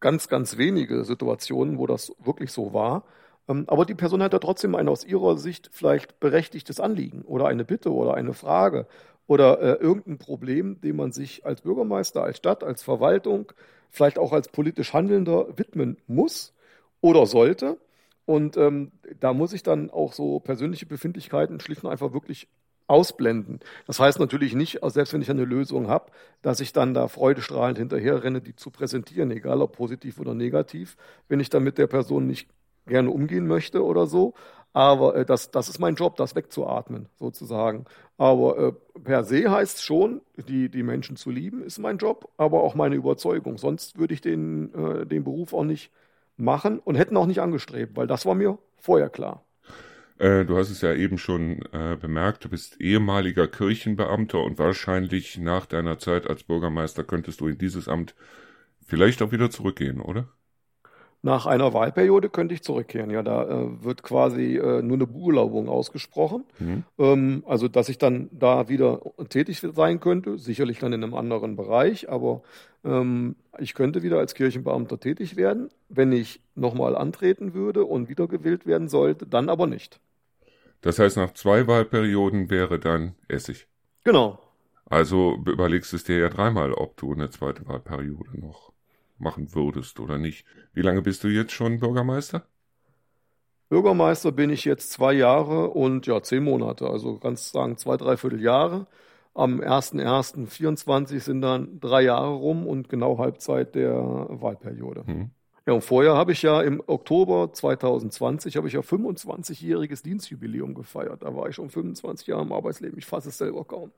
[0.00, 3.04] ganz, ganz wenige Situationen, wo das wirklich so war.
[3.48, 7.46] Ähm, aber die Person hat ja trotzdem ein aus ihrer Sicht vielleicht berechtigtes Anliegen oder
[7.46, 8.86] eine Bitte oder eine Frage
[9.26, 13.52] oder äh, irgendein Problem, dem man sich als Bürgermeister, als Stadt, als Verwaltung,
[13.90, 16.54] vielleicht auch als politisch Handelnder widmen muss
[17.00, 17.78] oder sollte.
[18.26, 22.48] Und ähm, da muss ich dann auch so persönliche Befindlichkeiten schlicht und einfach wirklich
[22.90, 23.60] ausblenden.
[23.86, 26.10] Das heißt natürlich nicht, selbst wenn ich eine Lösung habe,
[26.42, 30.96] dass ich dann da freudestrahlend hinterher renne, die zu präsentieren, egal ob positiv oder negativ,
[31.28, 32.48] wenn ich dann mit der Person nicht
[32.86, 34.34] gerne umgehen möchte oder so.
[34.72, 37.86] Aber äh, das, das ist mein Job, das wegzuatmen, sozusagen.
[38.18, 42.62] Aber äh, per se heißt schon, die, die Menschen zu lieben, ist mein Job, aber
[42.62, 43.58] auch meine Überzeugung.
[43.58, 45.90] Sonst würde ich den, äh, den Beruf auch nicht
[46.36, 49.44] machen und hätten auch nicht angestrebt, weil das war mir vorher klar.
[50.20, 55.38] Äh, du hast es ja eben schon äh, bemerkt, du bist ehemaliger Kirchenbeamter und wahrscheinlich
[55.38, 58.14] nach deiner Zeit als Bürgermeister könntest du in dieses Amt
[58.86, 60.28] vielleicht auch wieder zurückgehen, oder?
[61.22, 63.10] Nach einer Wahlperiode könnte ich zurückkehren.
[63.10, 66.44] Ja, da äh, wird quasi äh, nur eine Beurlaubung ausgesprochen.
[66.58, 66.84] Mhm.
[66.98, 71.56] Ähm, also, dass ich dann da wieder tätig sein könnte, sicherlich dann in einem anderen
[71.56, 72.42] Bereich, aber
[72.84, 75.70] ähm, ich könnte wieder als Kirchenbeamter tätig werden.
[75.88, 79.98] Wenn ich nochmal antreten würde und wiedergewählt werden sollte, dann aber nicht.
[80.80, 83.68] Das heißt, nach zwei Wahlperioden wäre dann Essig.
[84.04, 84.38] Genau.
[84.86, 88.72] Also überlegst es dir ja dreimal, ob du eine zweite Wahlperiode noch
[89.18, 90.44] machen würdest oder nicht.
[90.72, 92.46] Wie lange bist du jetzt schon Bürgermeister?
[93.68, 98.42] Bürgermeister bin ich jetzt zwei Jahre und ja, zehn Monate, also ganz sagen zwei, dreiviertel
[98.42, 98.88] Jahre.
[99.32, 105.06] Am 1.1.24 sind dann drei Jahre rum und genau Halbzeit der Wahlperiode.
[105.06, 105.30] Hm.
[105.66, 111.22] Ja, und vorher habe ich ja im Oktober 2020 habe ich ja 25-jähriges Dienstjubiläum gefeiert.
[111.22, 112.98] Da war ich schon 25 Jahre im Arbeitsleben.
[112.98, 113.92] Ich fasse es selber kaum.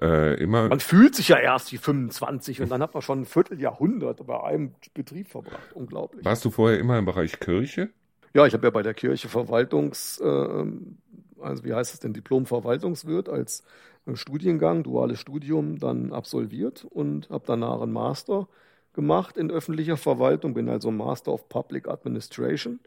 [0.00, 0.68] Äh, immer.
[0.68, 4.42] Man fühlt sich ja erst wie 25 und dann hat man schon ein Vierteljahrhundert bei
[4.42, 5.72] einem Betrieb verbracht.
[5.74, 6.24] Unglaublich.
[6.24, 7.90] Warst du vorher immer im Bereich Kirche?
[8.32, 10.64] Ja, ich habe ja bei der Kirche Verwaltungs, äh,
[11.40, 13.64] also wie heißt es denn, Diplom-Verwaltungswirt als
[14.06, 18.48] äh, Studiengang, duales Studium dann absolviert und habe danach einen Master
[18.92, 22.80] gemacht in öffentlicher Verwaltung, bin also Master of Public Administration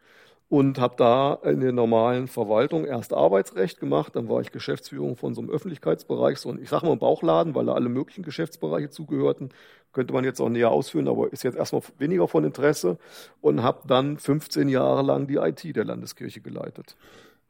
[0.50, 5.34] und habe da in der normalen Verwaltung erst Arbeitsrecht gemacht, dann war ich Geschäftsführung von
[5.34, 9.50] so einem Öffentlichkeitsbereich, so ein, ich sage mal Bauchladen, weil da alle möglichen Geschäftsbereiche zugehörten,
[9.94, 12.98] könnte man jetzt auch näher ausführen, aber ist jetzt erstmal weniger von Interesse
[13.42, 16.98] und habe dann 15 Jahre lang die IT der Landeskirche geleitet.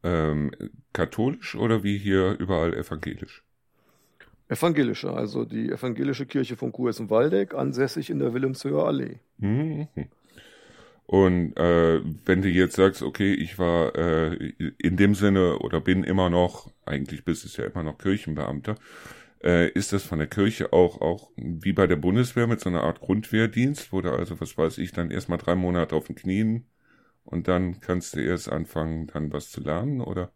[0.04, 0.52] Ähm,
[0.94, 3.44] katholisch oder wie hier überall evangelisch?
[4.54, 9.20] Evangelische, also die evangelische Kirche von Kursen-Waldeck, ansässig in der Wilhelmshöher Allee.
[9.38, 9.88] Mhm.
[11.06, 16.04] Und äh, wenn du jetzt sagst, okay, ich war äh, in dem Sinne oder bin
[16.04, 18.76] immer noch, eigentlich bist es ja immer noch Kirchenbeamter,
[19.44, 22.84] äh, ist das von der Kirche auch, auch wie bei der Bundeswehr mit so einer
[22.84, 26.66] Art Grundwehrdienst, wo du also, was weiß ich, dann erstmal drei Monate auf den Knien
[27.26, 30.32] und dann kannst du erst anfangen, dann was zu lernen, oder?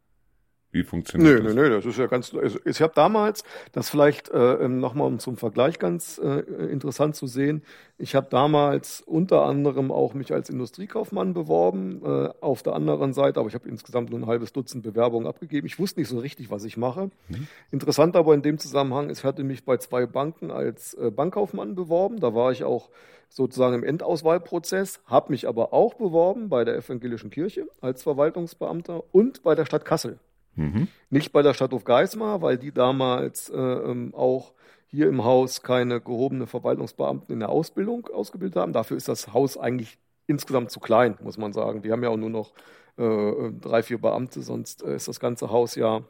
[0.77, 1.55] Wie funktioniert nö, das?
[1.55, 2.33] Nö, nö, das ist ja ganz.
[2.35, 7.25] Also ich habe damals, das vielleicht äh, nochmal um zum Vergleich ganz äh, interessant zu
[7.25, 7.63] sehen,
[7.97, 13.39] ich habe damals unter anderem auch mich als Industriekaufmann beworben, äh, auf der anderen Seite,
[13.39, 15.65] aber ich habe insgesamt nur ein halbes Dutzend Bewerbungen abgegeben.
[15.65, 17.09] Ich wusste nicht so richtig, was ich mache.
[17.27, 17.47] Mhm.
[17.71, 22.19] Interessant aber in dem Zusammenhang, ich hatte mich bei zwei Banken als äh, Bankkaufmann beworben.
[22.19, 22.89] Da war ich auch
[23.29, 29.41] sozusagen im Endauswahlprozess, habe mich aber auch beworben bei der evangelischen Kirche als Verwaltungsbeamter und
[29.41, 30.19] bei der Stadt Kassel.
[30.57, 30.87] Mhm.
[31.09, 34.53] Nicht bei der Stadt Hofgeismar, weil die damals äh, ähm, auch
[34.87, 38.73] hier im Haus keine gehobene Verwaltungsbeamten in der Ausbildung ausgebildet haben.
[38.73, 41.83] Dafür ist das Haus eigentlich insgesamt zu klein, muss man sagen.
[41.83, 42.53] Wir haben ja auch nur noch
[42.97, 46.01] äh, drei, vier Beamte, sonst äh, ist das ganze Haus ja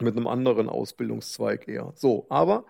[0.00, 1.92] mit einem anderen Ausbildungszweig eher.
[1.94, 2.64] So, aber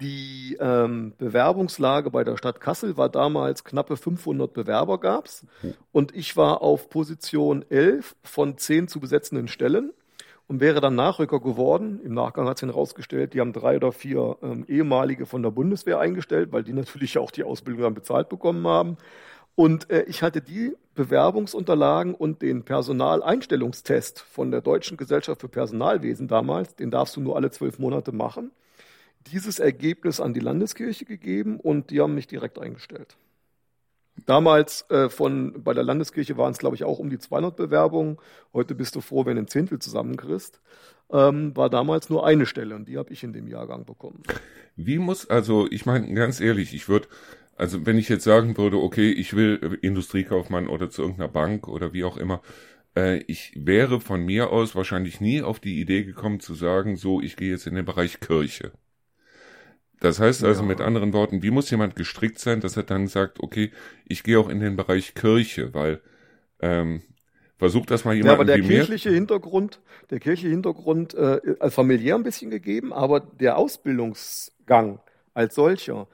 [0.00, 5.74] die ähm, Bewerbungslage bei der Stadt Kassel war damals knappe 500 Bewerber gab's hm.
[5.92, 9.92] und ich war auf Position 11 von 10 zu besetzenden Stellen
[10.46, 12.00] und wäre dann Nachrücker geworden.
[12.04, 15.98] Im Nachgang hat sich herausgestellt, die haben drei oder vier ähm, ehemalige von der Bundeswehr
[15.98, 18.96] eingestellt, weil die natürlich auch die Ausbildung dann bezahlt bekommen haben.
[19.54, 26.28] Und äh, ich hatte die Bewerbungsunterlagen und den Personaleinstellungstest von der Deutschen Gesellschaft für Personalwesen
[26.28, 28.50] damals, den darfst du nur alle zwölf Monate machen,
[29.28, 33.16] dieses Ergebnis an die Landeskirche gegeben und die haben mich direkt eingestellt.
[34.26, 38.18] Damals äh, von bei der Landeskirche waren es, glaube ich, auch um die 200 Bewerbungen.
[38.52, 40.60] Heute bist du froh, wenn du ein Zehntel zusammenkriegst.
[41.10, 44.22] Ähm, war damals nur eine Stelle und die habe ich in dem Jahrgang bekommen.
[44.76, 47.08] Wie muss, also ich meine ganz ehrlich, ich würde,
[47.56, 51.92] also wenn ich jetzt sagen würde, okay, ich will Industriekaufmann oder zu irgendeiner Bank oder
[51.92, 52.40] wie auch immer,
[52.96, 57.20] äh, ich wäre von mir aus wahrscheinlich nie auf die Idee gekommen zu sagen, so,
[57.20, 58.72] ich gehe jetzt in den Bereich Kirche.
[60.04, 60.68] Das heißt also ja.
[60.68, 63.72] mit anderen Worten, wie muss jemand gestrickt sein, dass er dann sagt, okay,
[64.06, 66.02] ich gehe auch in den Bereich Kirche, weil
[66.60, 67.00] ähm,
[67.56, 68.26] versucht das mal jemand.
[68.26, 69.14] Ja, aber der kirchliche mir?
[69.14, 75.00] Hintergrund, der kirchliche Hintergrund äh, als familiär ein bisschen gegeben, aber der Ausbildungsgang
[75.32, 76.06] als solcher.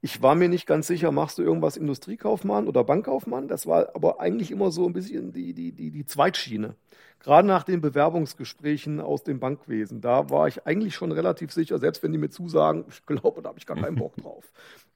[0.00, 3.46] Ich war mir nicht ganz sicher, machst du irgendwas Industriekaufmann oder Bankkaufmann?
[3.46, 6.74] Das war aber eigentlich immer so ein bisschen die, die, die, die Zweitschiene
[7.20, 12.02] gerade nach den Bewerbungsgesprächen aus dem Bankwesen, da war ich eigentlich schon relativ sicher, selbst
[12.02, 14.44] wenn die mir zusagen, ich glaube, da habe ich gar keinen Bock drauf.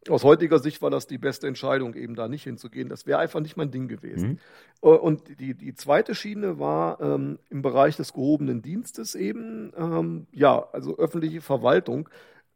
[0.08, 2.88] Aus heutiger Sicht war das die beste Entscheidung, eben da nicht hinzugehen.
[2.88, 4.28] Das wäre einfach nicht mein Ding gewesen.
[4.28, 4.38] Mhm.
[4.82, 10.26] Äh, und die, die zweite Schiene war ähm, im Bereich des gehobenen Dienstes eben, ähm,
[10.32, 12.08] ja, also öffentliche Verwaltung,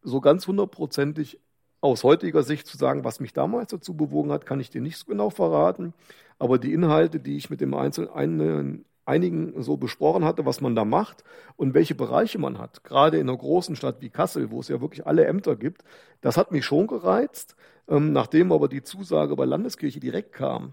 [0.03, 1.41] so ganz hundertprozentig
[1.83, 4.97] aus heutiger Sicht zu sagen, was mich damals dazu bewogen hat, kann ich dir nicht
[4.97, 5.93] so genau verraten.
[6.39, 10.85] Aber die Inhalte, die ich mit dem einzelnen einigen so besprochen hatte, was man da
[10.85, 11.25] macht
[11.57, 12.85] und welche Bereiche man hat.
[12.85, 15.85] Gerade in einer großen Stadt wie Kassel, wo es ja wirklich alle Ämter gibt,
[16.21, 17.57] das hat mich schon gereizt.
[17.89, 20.73] Ähm, nachdem aber die Zusage bei Landeskirche direkt kam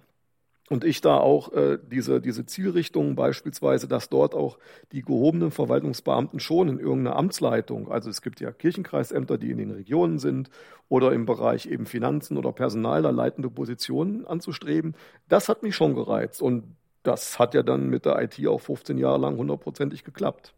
[0.72, 4.58] und ich da auch äh, diese, diese Zielrichtung beispielsweise, dass dort auch
[4.94, 9.72] die gehobenen Verwaltungsbeamten schon in irgendeiner Amtsleitung, also es gibt ja Kirchenkreisämter, die in den
[9.72, 10.50] Regionen sind
[10.88, 14.96] oder im Bereich eben Finanzen oder Personal da leitende Positionen anzustreben,
[15.28, 16.64] das hat mich schon gereizt und
[17.04, 20.54] das hat ja dann mit der IT auch 15 Jahre lang hundertprozentig geklappt.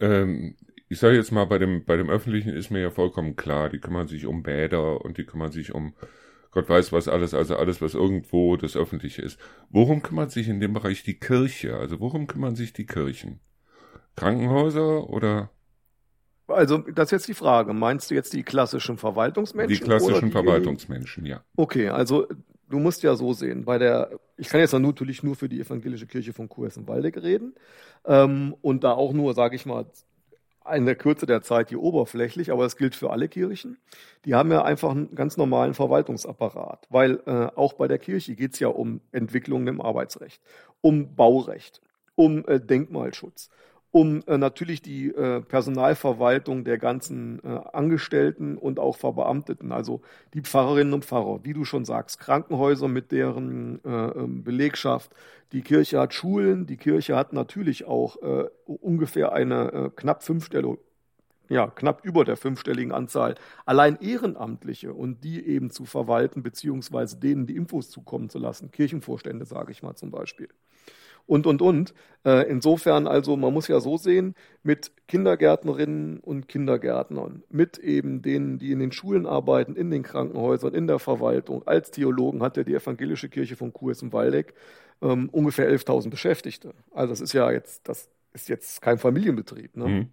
[0.00, 0.56] Ähm,
[0.88, 3.78] ich sage jetzt mal, bei dem, bei dem Öffentlichen ist mir ja vollkommen klar, die
[3.78, 5.94] kümmern sich um Bäder und die kümmern sich um
[6.50, 9.38] Gott weiß was alles, also alles, was irgendwo das Öffentliche ist.
[9.68, 11.76] Worum kümmert sich in dem Bereich die Kirche?
[11.76, 13.40] Also worum kümmern sich die Kirchen?
[14.16, 15.50] Krankenhäuser oder?
[16.46, 17.74] Also, das ist jetzt die Frage.
[17.74, 19.78] Meinst du jetzt die klassischen Verwaltungsmenschen?
[19.78, 21.44] Die klassischen die, Verwaltungsmenschen, ja.
[21.56, 22.26] Okay, also
[22.68, 26.06] du musst ja so sehen, bei der, ich kann jetzt natürlich nur für die evangelische
[26.06, 27.54] Kirche von Kuessen-Waldeck reden
[28.04, 29.86] ähm, und da auch nur, sage ich mal,
[30.74, 33.78] in der Kürze der Zeit hier oberflächlich, aber es gilt für alle Kirchen.
[34.24, 38.54] Die haben ja einfach einen ganz normalen Verwaltungsapparat, weil äh, auch bei der Kirche geht
[38.54, 40.42] es ja um Entwicklungen im Arbeitsrecht,
[40.80, 41.80] um Baurecht,
[42.16, 43.50] um äh, Denkmalschutz,
[43.90, 50.02] um äh, natürlich die äh, Personalverwaltung der ganzen äh, Angestellten und auch Verbeamteten, also
[50.34, 55.14] die Pfarrerinnen und Pfarrer, wie du schon sagst, Krankenhäuser mit deren äh, ähm, Belegschaft,
[55.52, 60.78] die Kirche hat Schulen, die Kirche hat natürlich auch äh, ungefähr eine äh, knapp fünfstellige
[61.50, 67.46] ja, knapp über der fünfstelligen Anzahl allein Ehrenamtliche und die eben zu verwalten, beziehungsweise denen
[67.46, 68.70] die Infos zukommen zu lassen.
[68.70, 70.48] Kirchenvorstände, sage ich mal zum Beispiel
[71.28, 71.94] und, und, und.
[72.24, 78.58] Äh, insofern also, man muss ja so sehen, mit Kindergärtnerinnen und Kindergärtnern, mit eben denen,
[78.58, 81.66] die in den Schulen arbeiten, in den Krankenhäusern, in der Verwaltung.
[81.66, 84.54] Als Theologen hat ja die evangelische Kirche von Kurs im Waldeck
[85.02, 86.74] ähm, ungefähr 11.000 Beschäftigte.
[86.90, 89.76] Also das ist ja jetzt, das ist jetzt kein Familienbetrieb.
[89.76, 89.86] Ne?
[89.86, 90.08] Mhm.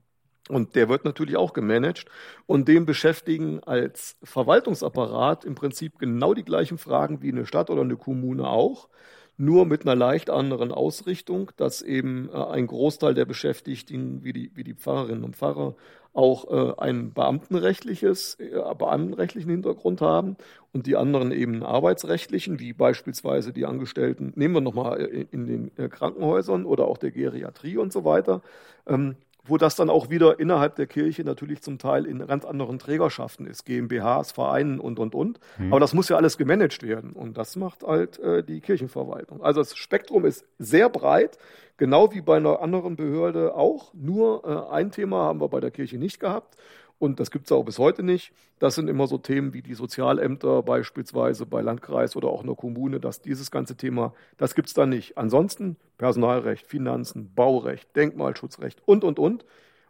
[0.49, 2.05] Und der wird natürlich auch gemanagt.
[2.45, 7.81] Und dem beschäftigen als Verwaltungsapparat im Prinzip genau die gleichen Fragen wie eine Stadt oder
[7.81, 8.89] eine Kommune auch.
[9.37, 14.51] Nur mit einer leicht anderen Ausrichtung, dass eben äh, ein Großteil der Beschäftigten, wie die,
[14.55, 15.75] wie die Pfarrerinnen und Pfarrer,
[16.13, 20.37] auch äh, ein beamtenrechtliches, äh, beamtenrechtlichen Hintergrund haben
[20.71, 25.45] und die anderen eben einen arbeitsrechtlichen, wie beispielsweise die Angestellten, nehmen wir nochmal äh, in
[25.45, 28.41] den äh, Krankenhäusern oder auch der Geriatrie und so weiter.
[28.87, 29.15] Ähm,
[29.45, 33.45] wo das dann auch wieder innerhalb der Kirche natürlich zum Teil in ganz anderen Trägerschaften
[33.45, 35.39] ist, GmbHs, Vereinen und, und, und.
[35.57, 35.71] Mhm.
[35.71, 39.43] Aber das muss ja alles gemanagt werden und das macht halt äh, die Kirchenverwaltung.
[39.43, 41.37] Also das Spektrum ist sehr breit,
[41.77, 43.93] genau wie bei einer anderen Behörde auch.
[43.93, 46.55] Nur äh, ein Thema haben wir bei der Kirche nicht gehabt
[46.97, 48.31] und das gibt es auch bis heute nicht.
[48.59, 52.55] Das sind immer so Themen wie die Sozialämter beispielsweise bei Landkreis oder auch in der
[52.55, 55.17] Kommune, dass dieses ganze Thema, das gibt es da nicht.
[55.17, 59.45] Ansonsten Personalrecht, Finanzen, Baurecht, Denkmalschutzrecht und, und, und.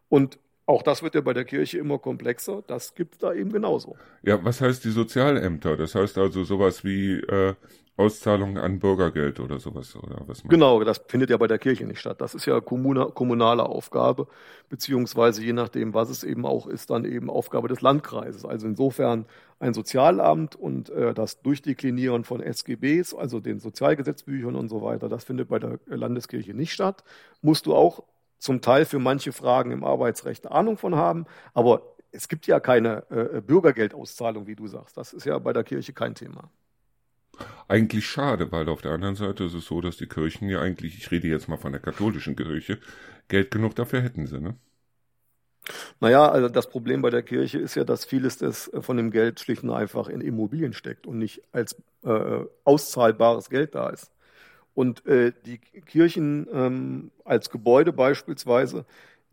[0.10, 2.64] Und auch das wird ja bei der Kirche immer komplexer.
[2.68, 3.96] Das gibt es da eben genauso.
[4.24, 5.78] Ja, was heißt die Sozialämter?
[5.78, 7.54] Das heißt also sowas wie äh,
[7.98, 10.44] Auszahlungen an Bürgergeld oder sowas oder was?
[10.44, 12.20] Genau, das findet ja bei der Kirche nicht statt.
[12.20, 14.28] Das ist ja kommunale, kommunale Aufgabe,
[14.68, 18.44] beziehungsweise je nachdem, was es eben auch ist, dann eben Aufgabe des Landkreises.
[18.44, 19.26] Also insofern
[19.60, 25.24] ein Sozialamt und äh, das Durchdeklinieren von SGBs, also den Sozialgesetzbüchern und so weiter, das
[25.24, 27.04] findet bei der Landeskirche nicht statt.
[27.42, 28.04] Musst du auch
[28.38, 33.10] zum Teil für manche Fragen im Arbeitsrecht Ahnung von haben, aber es gibt ja keine
[33.10, 34.98] äh, Bürgergeldauszahlung, wie du sagst.
[34.98, 36.50] Das ist ja bei der Kirche kein Thema.
[37.68, 40.98] Eigentlich schade, weil auf der anderen Seite ist es so, dass die Kirchen ja eigentlich,
[40.98, 42.80] ich rede jetzt mal von der katholischen Kirche,
[43.28, 44.56] Geld genug dafür hätten sie, ne?
[46.00, 49.12] Naja, also das Problem bei der Kirche ist ja, dass vieles des, äh, von dem
[49.12, 54.12] Geld schlicht und einfach in Immobilien steckt und nicht als äh, auszahlbares Geld da ist.
[54.76, 58.86] Und äh, die Kirchen ähm, als Gebäude beispielsweise,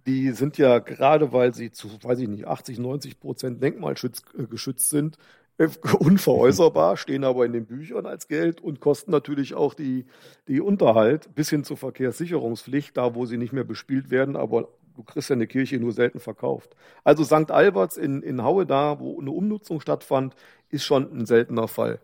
[0.06, 5.18] die sind ja gerade, weil sie zu, weiß ich nicht, 80, 90 Prozent denkmalgeschützt sind,
[5.98, 10.06] unveräußerbar, stehen aber in den Büchern als Geld und kosten natürlich auch die,
[10.48, 15.02] die Unterhalt bis hin zur Verkehrssicherungspflicht, da wo sie nicht mehr bespielt werden, aber du
[15.02, 16.74] kriegst ja eine Kirche nur selten verkauft.
[17.04, 17.50] Also St.
[17.50, 20.34] Alberts in, in Haue, da wo eine Umnutzung stattfand,
[20.70, 22.00] ist schon ein seltener Fall.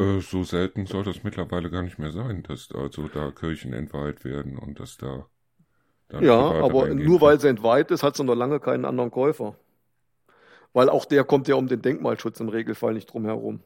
[0.00, 4.24] Äh, so selten soll das mittlerweile gar nicht mehr sein, dass also da Kirchen entweiht
[4.24, 5.26] werden und dass da.
[6.20, 9.56] Ja, aber nur weil sie entweiht ist, hat sie noch lange keinen anderen Käufer.
[10.72, 13.60] Weil auch der kommt ja um den Denkmalschutz im Regelfall nicht drum herum.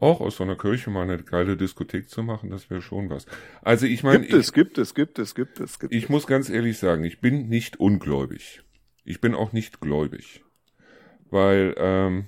[0.00, 3.26] Auch aus so einer Kirche mal eine geile Diskothek zu machen, das wäre schon was.
[3.62, 4.20] Also ich meine.
[4.20, 5.98] Gibt es, gibt es, gibt es, gibt es, gibt es.
[5.98, 8.62] Ich muss ganz ehrlich sagen, ich bin nicht ungläubig.
[9.04, 10.44] Ich bin auch nicht gläubig.
[11.30, 12.26] Weil, ähm,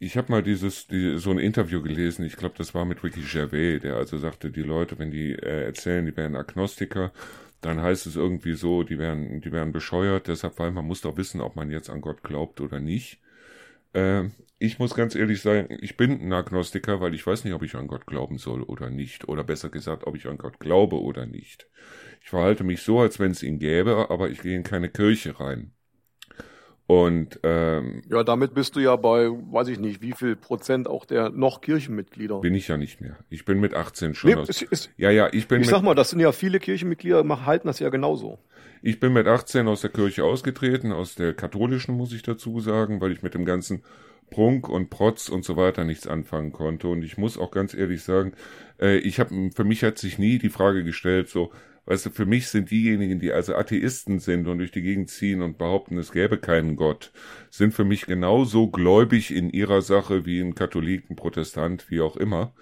[0.00, 3.20] ich habe mal dieses, die, so ein Interview gelesen, ich glaube, das war mit Ricky
[3.20, 7.12] Gervais, der also sagte, die Leute, wenn die äh, erzählen, die wären Agnostiker,
[7.60, 11.18] dann heißt es irgendwie so, die wären, die wären bescheuert, deshalb, weil man muss doch
[11.18, 13.20] wissen, ob man jetzt an Gott glaubt oder nicht.
[13.92, 17.62] Äh, ich muss ganz ehrlich sagen, ich bin ein Agnostiker, weil ich weiß nicht, ob
[17.62, 19.28] ich an Gott glauben soll oder nicht.
[19.28, 21.66] Oder besser gesagt, ob ich an Gott glaube oder nicht.
[22.22, 25.40] Ich verhalte mich so, als wenn es ihn gäbe, aber ich gehe in keine Kirche
[25.40, 25.72] rein.
[26.90, 31.04] Und ähm, ja, damit bist du ja bei, weiß ich nicht, wie viel Prozent auch
[31.04, 32.40] der noch Kirchenmitglieder.
[32.40, 33.16] Bin ich ja nicht mehr.
[33.28, 34.30] Ich bin mit 18 schon.
[34.30, 35.60] Nee, aus, ist, ist, ja, ja, ich bin.
[35.60, 38.40] Ich sag mal, das sind ja viele Kirchenmitglieder, halten das ja genauso.
[38.82, 43.00] Ich bin mit 18 aus der Kirche ausgetreten, aus der katholischen muss ich dazu sagen,
[43.00, 43.84] weil ich mit dem ganzen
[44.28, 46.88] Prunk und Protz und so weiter nichts anfangen konnte.
[46.88, 48.32] Und ich muss auch ganz ehrlich sagen,
[48.80, 51.52] äh, ich habe, für mich hat sich nie die Frage gestellt, so
[51.90, 55.42] Weißt du, für mich sind diejenigen, die also Atheisten sind und durch die Gegend ziehen
[55.42, 57.10] und behaupten, es gäbe keinen Gott,
[57.50, 62.16] sind für mich genauso gläubig in ihrer Sache wie ein Katholik, ein Protestant, wie auch
[62.16, 62.52] immer.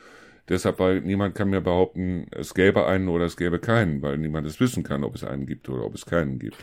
[0.49, 4.47] Deshalb, weil niemand kann mir behaupten, es gäbe einen oder es gäbe keinen, weil niemand
[4.47, 6.57] es wissen kann, ob es einen gibt oder ob es keinen gibt.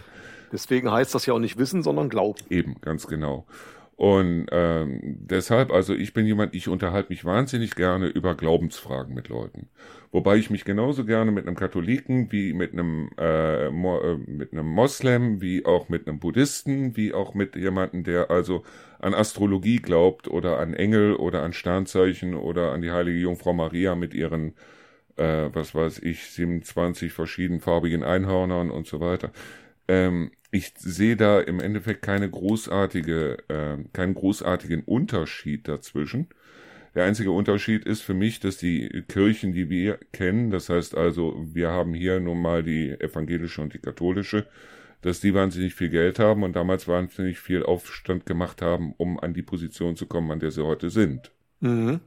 [0.52, 2.40] Deswegen heißt das ja auch nicht wissen, sondern glauben.
[2.50, 3.46] Eben, ganz genau.
[3.98, 9.30] Und ähm, deshalb, also ich bin jemand, ich unterhalte mich wahnsinnig gerne über Glaubensfragen mit
[9.30, 9.70] Leuten.
[10.12, 14.52] Wobei ich mich genauso gerne mit einem Katholiken wie mit einem, äh, Mo äh, mit
[14.52, 18.64] einem Moslem, wie auch mit einem Buddhisten, wie auch mit jemandem, der also
[19.00, 23.96] an Astrologie glaubt oder an Engel oder an Sternzeichen oder an die heilige Jungfrau Maria
[23.96, 24.56] mit ihren,
[25.16, 29.32] äh, was weiß ich, 27 verschiedenfarbigen Einhörnern und so weiter.
[29.88, 36.30] Ähm, ich sehe da im Endeffekt keine großartige, äh, keinen großartigen Unterschied dazwischen.
[36.96, 41.36] Der einzige Unterschied ist für mich, dass die Kirchen, die wir kennen, das heißt also,
[41.38, 44.48] wir haben hier nun mal die evangelische und die katholische,
[45.02, 49.34] dass die wahnsinnig viel Geld haben und damals wahnsinnig viel Aufstand gemacht haben, um an
[49.34, 51.32] die Position zu kommen, an der sie heute sind.
[51.60, 52.00] Mhm.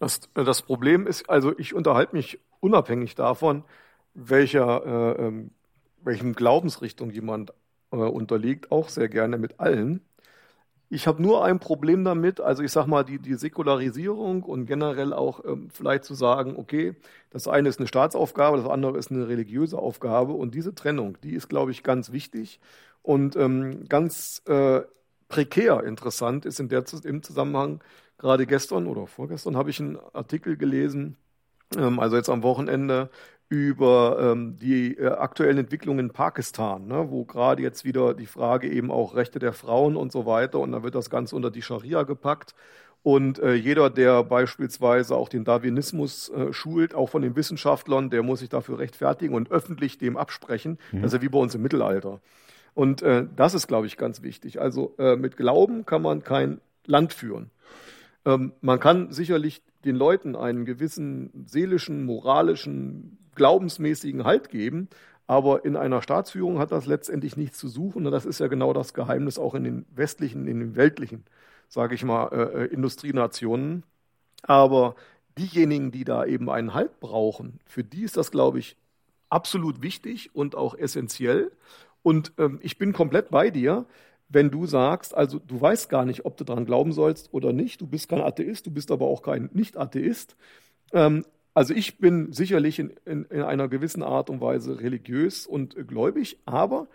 [0.00, 3.64] Das, äh, das Problem ist, also ich unterhalte mich unabhängig davon,
[4.14, 5.50] welcher, äh, ähm,
[6.02, 7.52] welchem Glaubensrichtung jemand
[7.92, 10.02] äh, unterliegt, auch sehr gerne mit allen.
[10.90, 15.14] Ich habe nur ein Problem damit, also ich sag mal, die, die Säkularisierung und generell
[15.14, 16.94] auch ähm, vielleicht zu sagen, okay,
[17.30, 21.32] das eine ist eine Staatsaufgabe, das andere ist eine religiöse Aufgabe und diese Trennung, die
[21.34, 22.60] ist, glaube ich, ganz wichtig
[23.02, 24.82] und ähm, ganz äh,
[25.28, 27.82] prekär interessant ist in der, im Zusammenhang,
[28.18, 31.16] gerade gestern oder vorgestern habe ich einen Artikel gelesen,
[31.76, 33.10] ähm, also jetzt am Wochenende,
[33.52, 38.66] über ähm, die äh, aktuellen Entwicklungen in Pakistan, ne, wo gerade jetzt wieder die Frage
[38.66, 41.60] eben auch Rechte der Frauen und so weiter und da wird das Ganze unter die
[41.60, 42.54] Scharia gepackt.
[43.02, 48.22] Und äh, jeder, der beispielsweise auch den Darwinismus äh, schult, auch von den Wissenschaftlern, der
[48.22, 50.78] muss sich dafür rechtfertigen und öffentlich dem absprechen.
[50.90, 51.02] Mhm.
[51.02, 52.22] Das ist ja wie bei uns im Mittelalter.
[52.72, 54.62] Und äh, das ist, glaube ich, ganz wichtig.
[54.62, 57.50] Also äh, mit Glauben kann man kein Land führen.
[58.24, 64.88] Ähm, man kann sicherlich den Leuten einen gewissen seelischen, moralischen, glaubensmäßigen Halt geben,
[65.26, 68.04] aber in einer Staatsführung hat das letztendlich nichts zu suchen.
[68.04, 71.24] Das ist ja genau das Geheimnis auch in den westlichen, in den weltlichen,
[71.68, 73.84] sage ich mal, äh, äh, Industrienationen.
[74.42, 74.96] Aber
[75.38, 78.76] diejenigen, die da eben einen Halt brauchen, für die ist das, glaube ich,
[79.30, 81.52] absolut wichtig und auch essentiell.
[82.02, 83.86] Und ähm, ich bin komplett bei dir
[84.32, 87.80] wenn du sagst, also du weißt gar nicht, ob du daran glauben sollst oder nicht,
[87.80, 90.36] du bist kein Atheist, du bist aber auch kein Nicht-Atheist.
[90.92, 91.24] Ähm,
[91.54, 96.38] also ich bin sicherlich in, in, in, einer gewissen Art und Weise religiös und gläubig,
[96.46, 96.88] aber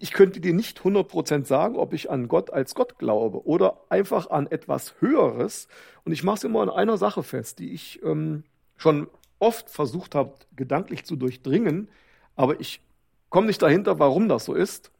[0.00, 4.30] ich könnte dir nicht 100% sagen, ob ich an Gott als Gott glaube oder einfach
[4.30, 5.68] an etwas Höheres.
[6.04, 8.42] Und ich mache es immer an einer Sache fest, die ich ähm,
[8.76, 9.06] schon
[9.38, 11.88] oft versucht habe, gedanklich zu durchdringen,
[12.36, 12.80] aber ich
[13.28, 14.90] komme nicht dahinter, warum das so ist.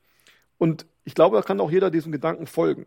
[0.58, 2.86] Und ich glaube, da kann auch jeder diesem Gedanken folgen.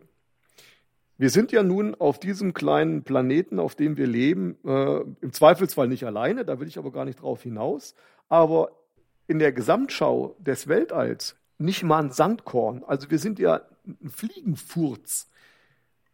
[1.20, 5.86] Wir sind ja nun auf diesem kleinen Planeten, auf dem wir leben, äh, im Zweifelsfall
[5.86, 7.94] nicht alleine, da will ich aber gar nicht drauf hinaus,
[8.30, 8.70] aber
[9.26, 12.84] in der Gesamtschau des Weltalls nicht mal ein Sandkorn.
[12.86, 15.28] Also wir sind ja ein Fliegenfurz.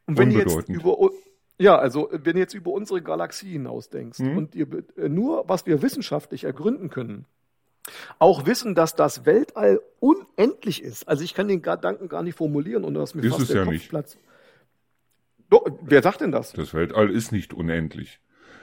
[0.06, 1.10] Und wenn jetzt über
[1.56, 4.36] ja, also wenn du jetzt über unsere Galaxie hinausdenkst mhm.
[4.36, 7.26] und ihr, äh, nur was wir wissenschaftlich ergründen können,
[8.18, 11.06] auch wissen, dass das Weltall unendlich ist.
[11.06, 13.64] Also ich kann den Gedanken gar nicht formulieren, ohne dass mir ist fast der ja
[13.64, 14.18] Kopf platzt.
[15.48, 16.52] Wer sagt denn das?
[16.52, 18.20] Das Weltall ist nicht unendlich.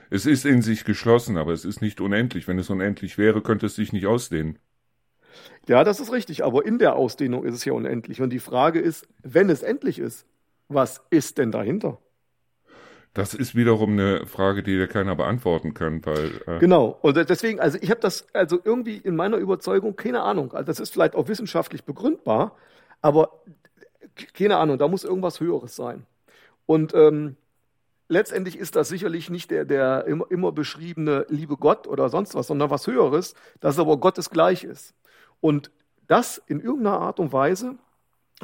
[0.09, 2.47] Es ist in sich geschlossen, aber es ist nicht unendlich.
[2.47, 4.59] Wenn es unendlich wäre, könnte es sich nicht ausdehnen.
[5.67, 8.21] Ja, das ist richtig, aber in der Ausdehnung ist es ja unendlich.
[8.21, 10.27] Und die Frage ist, wenn es endlich ist,
[10.67, 11.97] was ist denn dahinter?
[13.13, 16.97] Das ist wiederum eine Frage, die dir keiner beantworten kann, weil äh genau.
[17.01, 20.51] Und deswegen, also ich habe das also irgendwie in meiner Überzeugung keine Ahnung.
[20.53, 22.57] Also das ist vielleicht auch wissenschaftlich begründbar,
[23.01, 23.43] aber
[24.33, 24.79] keine Ahnung.
[24.79, 26.07] Da muss irgendwas Höheres sein.
[26.65, 27.35] Und ähm,
[28.07, 32.47] letztendlich ist das sicherlich nicht der, der immer, immer beschriebene liebe Gott oder sonst was,
[32.47, 34.93] sondern was Höheres, das aber Gottes gleich ist.
[35.41, 35.71] Und
[36.07, 37.75] das in irgendeiner Art und Weise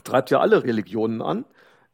[0.04, 1.46] treibt ja alle Religionen an.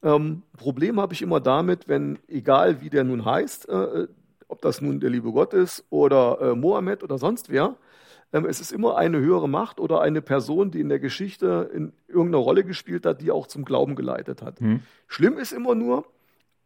[0.04, 4.08] Ähm, Problem habe ich immer damit, wenn, egal wie der nun heißt, äh,
[4.48, 7.76] ob das nun der liebe Gott ist oder äh, Mohammed oder sonst wer,
[8.32, 11.94] ähm, es ist immer eine höhere Macht oder eine Person, die in der Geschichte in
[12.08, 14.60] irgendeiner Rolle gespielt hat, die auch zum Glauben geleitet hat.
[14.60, 14.82] Hm.
[15.08, 16.06] Schlimm ist immer nur,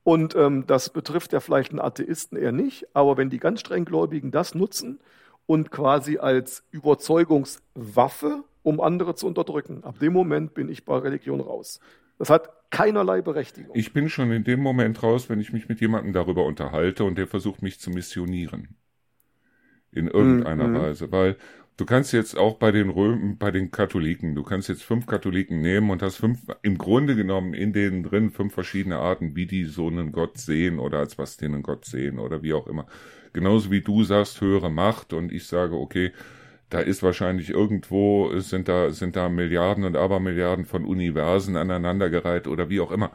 [0.03, 4.31] und ähm, das betrifft ja vielleicht einen Atheisten eher nicht, aber wenn die ganz strenggläubigen
[4.31, 4.99] das nutzen
[5.45, 11.41] und quasi als Überzeugungswaffe, um andere zu unterdrücken, ab dem Moment bin ich bei Religion
[11.41, 11.79] raus.
[12.17, 13.71] Das hat keinerlei Berechtigung.
[13.75, 17.17] Ich bin schon in dem Moment raus, wenn ich mich mit jemandem darüber unterhalte und
[17.17, 18.75] der versucht, mich zu missionieren.
[19.91, 20.75] In irgendeiner mhm.
[20.75, 21.11] Weise.
[21.11, 21.37] Weil
[21.79, 25.61] du kannst jetzt auch bei den Römen, bei den Katholiken, du kannst jetzt fünf Katholiken
[25.61, 29.63] nehmen und hast fünf, im Grunde genommen in denen drin fünf verschiedene Arten, wie die
[29.63, 32.85] so einen Gott sehen oder als was die einen Gott sehen oder wie auch immer.
[33.31, 36.11] Genauso wie du sagst, höhere Macht und ich sage, okay,
[36.69, 42.69] da ist wahrscheinlich irgendwo, sind da, sind da Milliarden und Abermilliarden von Universen aneinandergereiht oder
[42.69, 43.11] wie auch immer.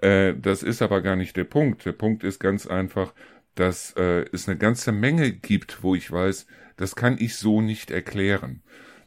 [0.00, 1.84] Äh, das ist aber gar nicht der Punkt.
[1.84, 3.12] Der Punkt ist ganz einfach,
[3.54, 6.46] dass äh, es eine ganze Menge gibt, wo ich weiß,
[6.76, 8.62] das kann ich so nicht erklären.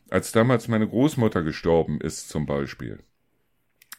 [0.10, 3.00] Als damals meine Großmutter gestorben ist zum Beispiel,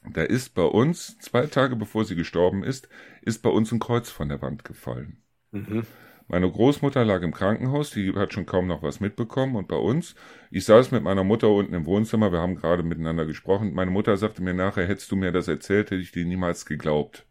[0.09, 2.89] da ist bei uns, zwei Tage bevor sie gestorben ist,
[3.23, 5.19] ist bei uns ein Kreuz von der Wand gefallen.
[5.53, 5.83] Mhm.
[6.27, 10.15] Meine Großmutter lag im Krankenhaus, die hat schon kaum noch was mitbekommen und bei uns,
[10.51, 13.75] ich saß mit meiner Mutter unten im Wohnzimmer, wir haben gerade miteinander gesprochen.
[13.75, 17.27] Meine Mutter sagte mir nachher, hättest du mir das erzählt, hätte ich dir niemals geglaubt.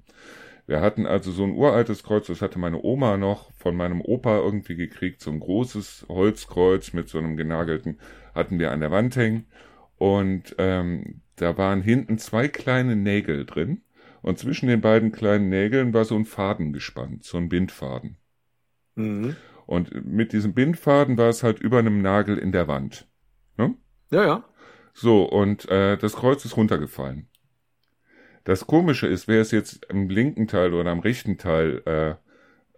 [0.69, 4.37] Wir hatten also so ein uraltes Kreuz, das hatte meine Oma noch von meinem Opa
[4.37, 7.97] irgendwie gekriegt, so ein großes Holzkreuz mit so einem genagelten,
[8.35, 9.47] hatten wir an der Wand hängen
[9.97, 13.81] und ähm, da waren hinten zwei kleine Nägel drin
[14.21, 18.17] und zwischen den beiden kleinen Nägeln war so ein Faden gespannt, so ein Bindfaden.
[18.93, 19.37] Mhm.
[19.65, 23.07] Und mit diesem Bindfaden war es halt über einem Nagel in der Wand.
[23.57, 23.73] Ne?
[24.11, 24.43] Ja, ja.
[24.93, 27.27] So, und äh, das Kreuz ist runtergefallen.
[28.49, 32.15] Das Komische ist, wäre es jetzt im linken Teil oder am rechten Teil äh,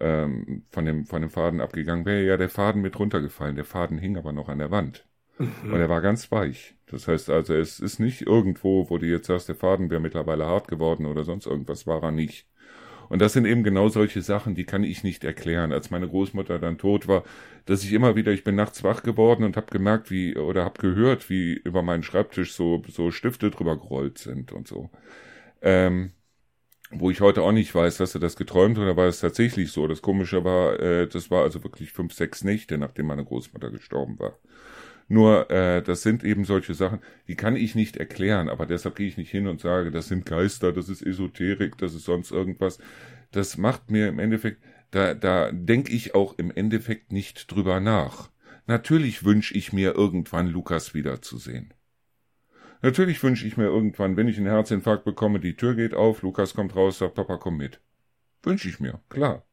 [0.01, 3.55] ähm, von, dem, von dem Faden abgegangen, wäre ja der Faden mit runtergefallen.
[3.55, 5.05] Der Faden hing aber noch an der Wand.
[5.38, 5.72] Mhm.
[5.72, 6.76] Und er war ganz weich.
[6.88, 10.45] Das heißt also, es ist nicht irgendwo, wo du jetzt sagst, der Faden wäre mittlerweile
[10.45, 12.47] hart geworden oder sonst irgendwas, war er nicht.
[13.07, 15.72] Und das sind eben genau solche Sachen, die kann ich nicht erklären.
[15.72, 17.24] Als meine Großmutter dann tot war,
[17.65, 20.82] dass ich immer wieder, ich bin nachts wach geworden und habe gemerkt, wie oder habe
[20.82, 24.89] gehört, wie über meinen Schreibtisch so so Stifte drüber gerollt sind und so.
[25.62, 26.12] Ähm,
[26.91, 29.88] wo ich heute auch nicht weiß, hast du das geträumt oder war es tatsächlich so?
[29.88, 34.20] Das Komische war, äh, das war also wirklich fünf, sechs Nächte, nachdem meine Großmutter gestorben
[34.20, 34.38] war.
[35.07, 39.07] Nur, äh, das sind eben solche Sachen, die kann ich nicht erklären, aber deshalb gehe
[39.07, 42.80] ich nicht hin und sage, das sind Geister, das ist Esoterik, das ist sonst irgendwas.
[43.32, 48.30] Das macht mir im Endeffekt, da, da denke ich auch im Endeffekt nicht drüber nach.
[48.68, 51.74] Natürlich wünsche ich mir irgendwann Lukas wiederzusehen.
[52.82, 56.54] Natürlich wünsche ich mir irgendwann, wenn ich einen Herzinfarkt bekomme, die Tür geht auf, Lukas
[56.54, 57.80] kommt raus, sagt Papa, komm mit.
[58.44, 59.46] Wünsche ich mir, klar.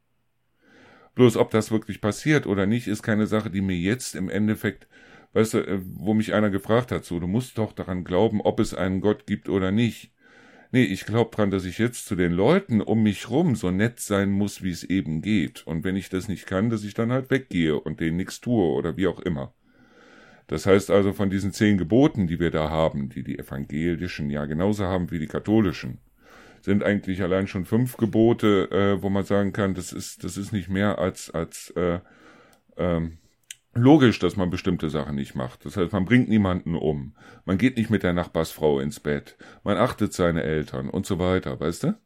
[1.15, 4.89] Bloß ob das wirklich passiert oder nicht, ist keine Sache, die mir jetzt im Endeffekt
[5.33, 8.61] weißt du, äh, wo mich einer gefragt hat, so, du musst doch daran glauben, ob
[8.61, 10.13] es einen Gott gibt oder nicht.
[10.71, 14.01] Nee, ich glaube dran, dass ich jetzt zu den Leuten um mich rum so nett
[14.01, 15.67] sein muss, wie es eben geht.
[15.67, 18.75] Und wenn ich das nicht kann, dass ich dann halt weggehe und denen nichts tue
[18.75, 19.55] oder wie auch immer.
[20.49, 24.47] Das heißt also von diesen zehn Geboten, die wir da haben, die die evangelischen ja
[24.47, 25.99] genauso haben wie die katholischen,
[26.63, 30.53] sind eigentlich allein schon fünf Gebote, äh, wo man sagen kann, das ist das ist
[30.53, 32.01] nicht mehr als als äh,
[32.79, 33.19] ähm,
[33.75, 35.65] logisch, dass man bestimmte Sachen nicht macht.
[35.67, 37.15] Das heißt, man bringt niemanden um.
[37.45, 39.37] Man geht nicht mit der Nachbarsfrau ins Bett.
[39.65, 41.99] Man achtet seine Eltern und so weiter, weißt du?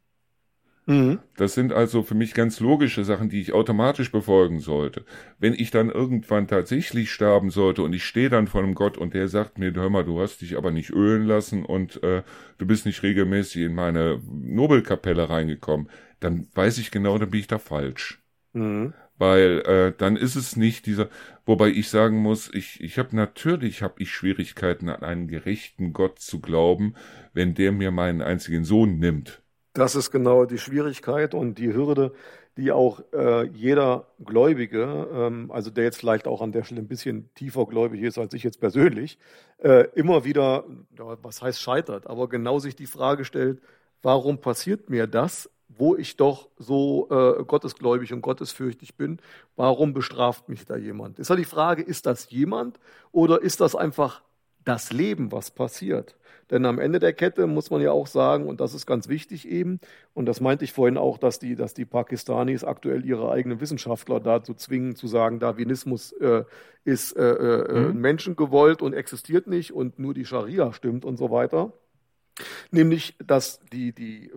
[0.85, 1.19] Mhm.
[1.37, 5.05] Das sind also für mich ganz logische Sachen, die ich automatisch befolgen sollte.
[5.39, 9.13] Wenn ich dann irgendwann tatsächlich sterben sollte und ich stehe dann vor einem Gott und
[9.13, 12.23] der sagt mir, hör mal, du hast dich aber nicht ölen lassen und äh,
[12.57, 17.47] du bist nicht regelmäßig in meine Nobelkapelle reingekommen, dann weiß ich genau, dann bin ich
[17.47, 18.21] da falsch.
[18.53, 21.09] Mhm weil äh, dann ist es nicht dieser,
[21.45, 26.19] wobei ich sagen muss, ich, ich habe natürlich habe ich Schwierigkeiten an einen gerechten Gott
[26.19, 26.95] zu glauben,
[27.33, 29.42] wenn der mir meinen einzigen Sohn nimmt.
[29.73, 32.13] Das ist genau die Schwierigkeit und die Hürde,
[32.57, 36.87] die auch äh, jeder Gläubige, ähm, also der jetzt vielleicht auch an der Stelle ein
[36.87, 39.17] bisschen tiefer gläubig ist als ich jetzt persönlich,
[39.57, 40.63] äh, immer wieder,
[40.97, 43.61] ja, was heißt scheitert, aber genau sich die Frage stellt,
[44.01, 45.49] warum passiert mir das?
[45.77, 49.19] wo ich doch so äh, gottesgläubig und gottesfürchtig bin,
[49.55, 51.19] warum bestraft mich da jemand?
[51.19, 52.79] Ist ja die Frage, ist das jemand
[53.11, 54.21] oder ist das einfach
[54.65, 56.15] das Leben, was passiert?
[56.51, 59.47] Denn am Ende der Kette muss man ja auch sagen, und das ist ganz wichtig
[59.47, 59.79] eben,
[60.13, 64.19] und das meinte ich vorhin auch, dass die, dass die Pakistanis aktuell ihre eigenen Wissenschaftler
[64.19, 66.43] dazu zwingen, zu sagen, Darwinismus äh,
[66.83, 68.01] ist äh, äh, mhm.
[68.01, 71.73] menschengewollt und existiert nicht und nur die Scharia stimmt und so weiter.
[72.71, 74.31] Nämlich, dass die, die äh,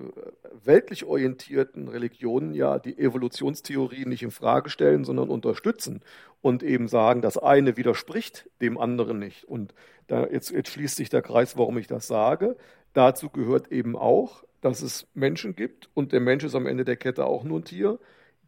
[0.65, 6.03] weltlich orientierten Religionen ja die Evolutionstheorie nicht in Frage stellen, sondern unterstützen
[6.43, 9.45] und eben sagen, das eine widerspricht dem anderen nicht.
[9.45, 9.75] Und
[10.09, 12.57] da jetzt, jetzt schließt sich der Kreis, warum ich das sage.
[12.93, 16.97] Dazu gehört eben auch, dass es Menschen gibt und der Mensch ist am Ende der
[16.97, 17.99] Kette auch nur ein Tier,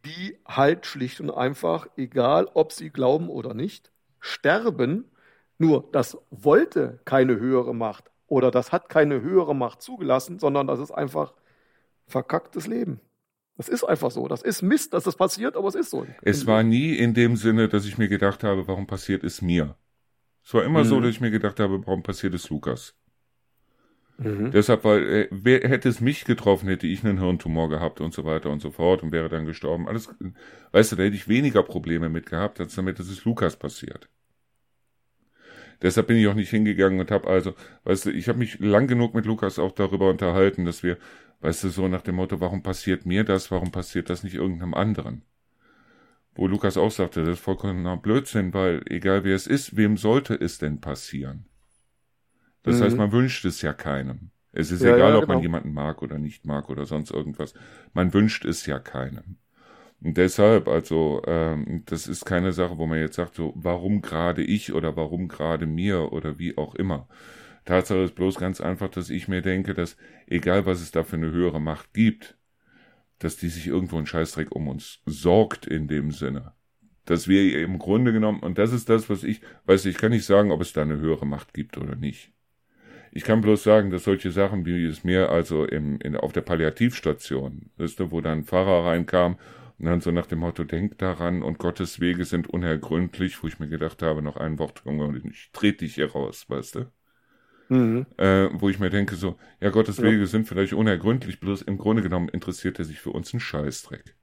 [0.05, 3.91] die halt schlicht und einfach, egal ob sie glauben oder nicht,
[4.21, 5.11] sterben.
[5.59, 10.79] Nur das wollte keine höhere Macht oder das hat keine höhere Macht zugelassen, sondern das
[10.79, 11.35] ist einfach
[12.07, 13.01] verkacktes Leben.
[13.57, 14.29] Das ist einfach so.
[14.29, 16.07] Das ist Mist, dass das passiert, aber es ist so.
[16.23, 19.75] Es war nie in dem Sinne, dass ich mir gedacht habe, warum passiert es mir?
[20.45, 20.89] Es war immer mhm.
[20.89, 22.95] so, dass ich mir gedacht habe, warum passiert es Lukas?
[24.19, 24.51] Mhm.
[24.53, 28.25] Deshalb, weil, äh, wer hätte es mich getroffen, hätte ich einen Hirntumor gehabt und so
[28.25, 29.89] weiter und so fort und wäre dann gestorben.
[29.89, 30.09] Alles,
[30.73, 34.09] weißt du, da hätte ich weniger Probleme mit gehabt, als damit, dass es Lukas passiert.
[35.81, 37.55] Deshalb bin ich auch nicht hingegangen und habe also,
[37.85, 40.99] weißt du, ich habe mich lang genug mit Lukas auch darüber unterhalten, dass wir,
[41.41, 44.75] weißt du, so nach dem Motto, warum passiert mir das, warum passiert das nicht irgendeinem
[44.75, 45.23] anderen?
[46.35, 50.35] Wo Lukas auch sagte, das ist vollkommener Blödsinn, weil egal wer es ist, wem sollte
[50.35, 51.47] es denn passieren?
[52.63, 52.85] Das mhm.
[52.85, 54.31] heißt, man wünscht es ja keinem.
[54.53, 55.43] Es ist ja, egal, ja, ob man genau.
[55.43, 57.55] jemanden mag oder nicht mag oder sonst irgendwas.
[57.93, 59.37] Man wünscht es ja keinem.
[60.01, 64.73] Deshalb, also, ähm, das ist keine Sache, wo man jetzt sagt, so, warum gerade ich
[64.73, 67.09] oder warum gerade mir oder wie auch immer.
[67.65, 69.97] Tatsache ist bloß ganz einfach, dass ich mir denke, dass
[70.27, 72.39] egal was es da für eine höhere Macht gibt,
[73.19, 76.53] dass die sich irgendwo ein Scheißdreck um uns sorgt in dem Sinne.
[77.05, 80.25] Dass wir im Grunde genommen, und das ist das, was ich, weiß ich kann nicht
[80.25, 82.33] sagen, ob es da eine höhere Macht gibt oder nicht.
[83.11, 86.43] Ich kann bloß sagen, dass solche Sachen, wie es mir also im, in, auf der
[86.43, 89.39] Palliativstation, du, wo dann ein Pfarrer reinkam
[89.79, 93.59] und dann so nach dem Motto, denk daran und Gottes Wege sind unergründlich, wo ich
[93.59, 96.93] mir gedacht habe, noch ein Wort, und ich trete dich hier raus, weißt du?
[97.69, 98.07] Mhm.
[98.17, 100.27] Äh, wo ich mir denke, so, ja, Gottes Wege ja.
[100.27, 104.17] sind vielleicht unergründlich, bloß im Grunde genommen interessiert er sich für uns einen Scheißdreck.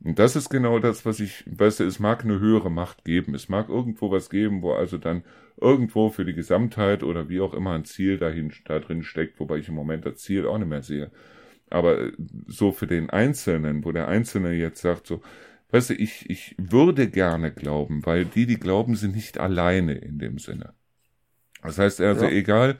[0.00, 3.34] Und das ist genau das, was ich, weißt du, es mag eine höhere Macht geben.
[3.34, 5.24] Es mag irgendwo was geben, wo also dann
[5.60, 9.56] irgendwo für die Gesamtheit oder wie auch immer ein Ziel dahin, da drin steckt, wobei
[9.58, 11.10] ich im Moment das Ziel auch nicht mehr sehe.
[11.70, 12.12] Aber äh,
[12.46, 15.20] so für den Einzelnen, wo der Einzelne jetzt sagt, so,
[15.70, 20.18] weißt du, ich, ich würde gerne glauben, weil die, die glauben, sind nicht alleine in
[20.18, 20.74] dem Sinne.
[21.62, 22.30] Das heißt also, ja.
[22.30, 22.76] egal,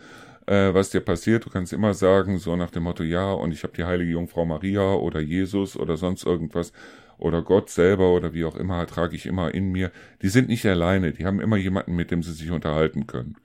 [0.47, 3.63] äh, was dir passiert, du kannst immer sagen, so nach dem Motto, ja, und ich
[3.65, 6.73] habe die heilige Jungfrau Maria oder Jesus oder sonst irgendwas
[7.19, 9.91] oder Gott selber oder wie auch immer, trage ich immer in mir.
[10.23, 13.37] Die sind nicht alleine, die haben immer jemanden, mit dem sie sich unterhalten können.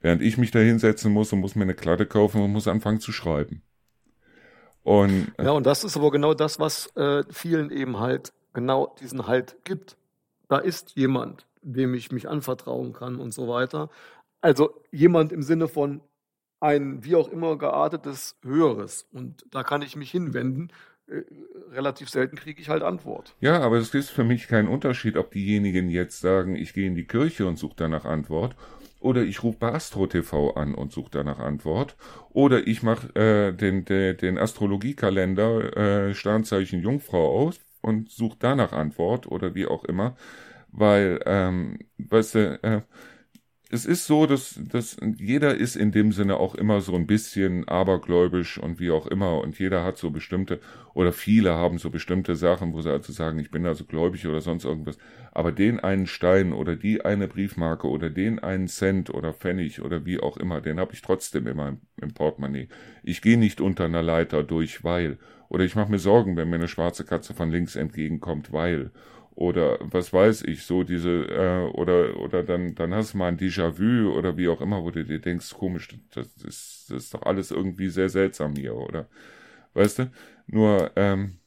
[0.00, 3.00] Während ich mich da hinsetzen muss und muss mir eine Kladde kaufen und muss anfangen
[3.00, 3.62] zu schreiben.
[4.82, 8.94] Und, äh, ja, und das ist aber genau das, was äh, vielen eben halt genau
[9.00, 9.96] diesen Halt gibt.
[10.48, 13.90] Da ist jemand, dem ich mich anvertrauen kann und so weiter.
[14.40, 16.00] Also jemand im Sinne von
[16.60, 19.06] ein wie auch immer geartetes Höheres.
[19.12, 20.72] Und da kann ich mich hinwenden.
[21.06, 21.22] Äh,
[21.70, 23.34] relativ selten kriege ich halt Antwort.
[23.40, 26.94] Ja, aber es ist für mich kein Unterschied, ob diejenigen jetzt sagen, ich gehe in
[26.94, 28.56] die Kirche und suche danach Antwort,
[29.00, 31.96] oder ich rufe bei Astro TV an und suche danach Antwort,
[32.30, 38.72] oder ich mache äh, den, den, den Astrologiekalender äh, Sternzeichen Jungfrau aus und suche danach
[38.72, 40.16] Antwort, oder wie auch immer,
[40.72, 42.82] weil, ähm, weißt du, äh,
[43.70, 47.68] es ist so, dass, dass jeder ist in dem Sinne auch immer so ein bisschen
[47.68, 50.58] abergläubisch und wie auch immer und jeder hat so bestimmte
[50.94, 54.40] oder viele haben so bestimmte Sachen, wo sie also sagen, ich bin also gläubig oder
[54.40, 54.96] sonst irgendwas.
[55.32, 60.06] Aber den einen Stein oder die eine Briefmarke oder den einen Cent oder Pfennig oder
[60.06, 62.68] wie auch immer, den habe ich trotzdem immer im, im Portemonnaie.
[63.02, 65.18] Ich gehe nicht unter einer Leiter durch, weil
[65.50, 68.90] oder ich mache mir Sorgen, wenn mir eine schwarze Katze von links entgegenkommt, weil
[69.38, 73.38] oder was weiß ich, so diese, äh, oder, oder dann, dann hast du mal ein
[73.38, 77.22] Déjà-vu oder wie auch immer, wo du dir denkst, komisch, das ist, das ist doch
[77.22, 79.06] alles irgendwie sehr seltsam hier, oder?
[79.74, 80.10] Weißt du?
[80.48, 81.38] Nur, ähm,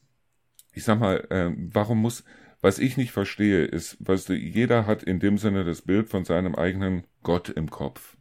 [0.72, 2.24] ich sag mal, äh, warum muss,
[2.62, 6.24] was ich nicht verstehe, ist, weißt du, jeder hat in dem Sinne das Bild von
[6.24, 8.16] seinem eigenen Gott im Kopf.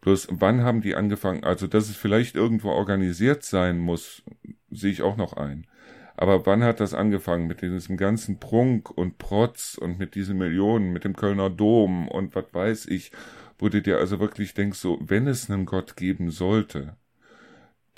[0.00, 4.24] Bloß, wann haben die angefangen, also, dass es vielleicht irgendwo organisiert sein muss,
[4.72, 5.68] sehe ich auch noch ein.
[6.16, 10.92] Aber wann hat das angefangen mit diesem ganzen Prunk und Protz und mit diesen Millionen,
[10.92, 13.10] mit dem Kölner Dom und was weiß ich,
[13.58, 16.96] wo du dir also wirklich denkst, so, wenn es einen Gott geben sollte,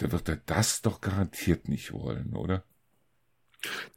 [0.01, 2.65] der wird er das doch garantiert nicht wollen, oder?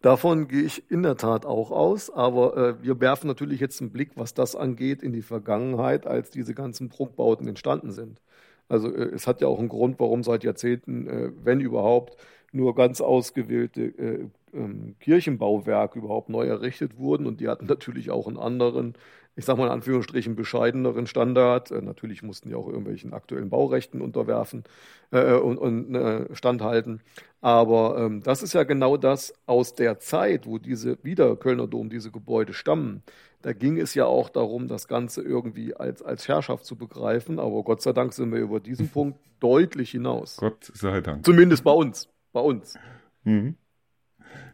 [0.01, 3.91] Davon gehe ich in der Tat auch aus, aber äh, wir werfen natürlich jetzt einen
[3.91, 8.21] Blick, was das angeht, in die Vergangenheit, als diese ganzen Prunkbauten entstanden sind.
[8.67, 12.17] Also äh, es hat ja auch einen Grund, warum seit Jahrzehnten, äh, wenn überhaupt,
[12.51, 18.27] nur ganz ausgewählte äh, ähm, Kirchenbauwerke überhaupt neu errichtet wurden und die hatten natürlich auch
[18.27, 18.93] einen anderen,
[19.35, 21.71] ich sage mal in Anführungsstrichen bescheideneren Standard.
[21.71, 24.63] Äh, natürlich mussten die auch irgendwelchen aktuellen Baurechten unterwerfen
[25.11, 27.01] äh, und, und äh, standhalten.
[27.41, 31.89] Aber ähm, das ist ja genau das aus der Zeit, wo diese wieder Kölner Dom,
[31.89, 33.03] diese Gebäude stammen.
[33.41, 37.39] Da ging es ja auch darum, das Ganze irgendwie als, als Herrschaft zu begreifen.
[37.39, 40.35] Aber Gott sei Dank sind wir über diesen Punkt deutlich hinaus.
[40.37, 41.25] Gott sei Dank.
[41.25, 42.77] Zumindest bei uns bei uns.
[43.23, 43.57] Mhm.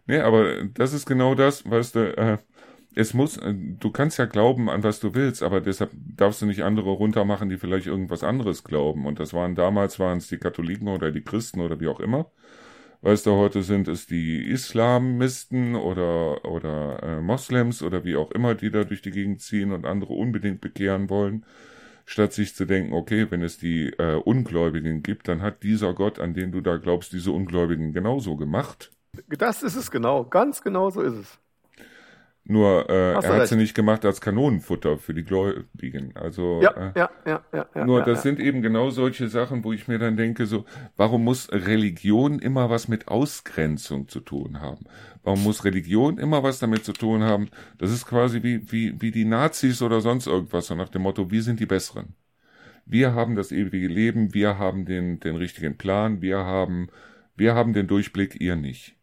[0.08, 2.38] Nee, aber das ist genau das, weißt du, äh,
[2.96, 6.46] es muss, äh, du kannst ja glauben an was du willst, aber deshalb darfst du
[6.46, 9.06] nicht andere runtermachen, die vielleicht irgendwas anderes glauben.
[9.06, 12.32] Und das waren damals waren es die Katholiken oder die Christen oder wie auch immer.
[13.02, 18.56] Weißt du, heute sind es die Islamisten oder oder äh, Moslems oder wie auch immer,
[18.56, 21.46] die da durch die Gegend ziehen und andere unbedingt bekehren wollen
[22.06, 26.20] statt sich zu denken, okay, wenn es die äh, Ungläubigen gibt, dann hat dieser Gott,
[26.20, 28.92] an den du da glaubst, diese Ungläubigen genauso gemacht.
[29.30, 31.40] Das ist es genau, ganz genau so ist es.
[32.48, 36.16] Nur äh, er hat sie nicht gemacht als Kanonenfutter für die Gläubigen.
[36.16, 38.22] Also ja, äh, ja, ja, ja, ja, nur ja, das ja.
[38.22, 40.64] sind eben genau solche Sachen, wo ich mir dann denke, so,
[40.96, 44.86] warum muss Religion immer was mit Ausgrenzung zu tun haben?
[45.24, 47.50] Warum muss Religion immer was damit zu tun haben?
[47.80, 51.32] Das ist quasi wie, wie, wie die Nazis oder sonst irgendwas, so nach dem Motto,
[51.32, 52.14] wir sind die Besseren.
[52.86, 56.90] Wir haben das ewige Leben, wir haben den, den richtigen Plan, wir haben,
[57.36, 58.95] wir haben den Durchblick, ihr nicht.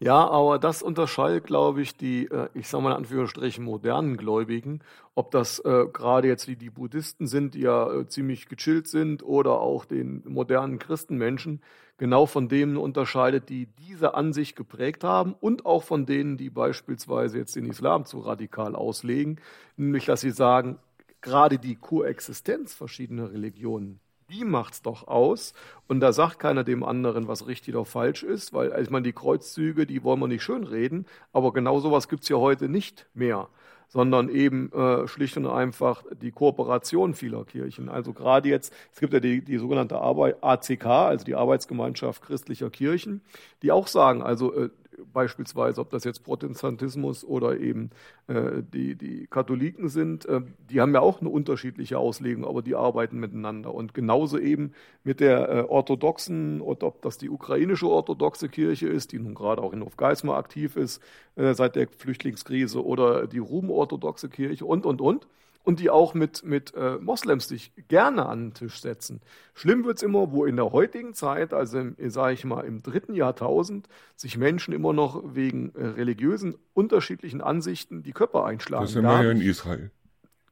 [0.00, 4.80] Ja, aber das unterscheidet, glaube ich, die, äh, ich sage mal in Anführungsstrichen, modernen Gläubigen.
[5.14, 9.22] Ob das äh, gerade jetzt die, die Buddhisten sind, die ja äh, ziemlich gechillt sind,
[9.22, 11.62] oder auch den modernen Christenmenschen,
[11.96, 17.38] genau von denen unterscheidet, die diese Ansicht geprägt haben und auch von denen, die beispielsweise
[17.38, 19.40] jetzt den Islam zu radikal auslegen,
[19.76, 20.78] nämlich dass sie sagen,
[21.20, 24.00] gerade die Koexistenz verschiedener Religionen
[24.34, 25.54] die macht's doch aus.
[25.86, 29.12] Und da sagt keiner dem anderen, was richtig oder falsch ist, weil, ich meine, die
[29.12, 33.48] Kreuzzüge, die wollen wir nicht schönreden, aber genau sowas gibt's ja heute nicht mehr.
[33.86, 37.88] sondern eben äh, schlicht und einfach die Kooperation vieler Kirchen.
[37.88, 42.70] Also gerade jetzt, es gibt ja die, die sogenannte Arbeit, ACK, also die Arbeitsgemeinschaft christlicher
[42.70, 43.20] Kirchen,
[43.62, 44.70] die auch sagen, also äh,
[45.12, 47.90] beispielsweise, ob das jetzt Protestantismus oder eben
[48.26, 50.40] äh, die, die Katholiken sind, äh,
[50.70, 53.74] die haben ja auch eine unterschiedliche Auslegung, aber die arbeiten miteinander.
[53.74, 54.72] Und genauso eben
[55.02, 59.62] mit der äh, orthodoxen, oder ob das die ukrainische orthodoxe Kirche ist, die nun gerade
[59.62, 61.02] auch in Hofgeismar aktiv ist
[61.36, 65.26] äh, seit der Flüchtlingskrise, oder die Rum-orthodoxe Kirche und, und, und
[65.64, 69.20] und die auch mit, mit äh, Moslems sich gerne an den Tisch setzen.
[69.54, 73.88] Schlimm wird's immer, wo in der heutigen Zeit, also sage ich mal im dritten Jahrtausend,
[74.14, 78.84] sich Menschen immer noch wegen äh, religiösen unterschiedlichen Ansichten die Köpfe einschlagen.
[78.84, 79.90] Das sind wir ja in Israel.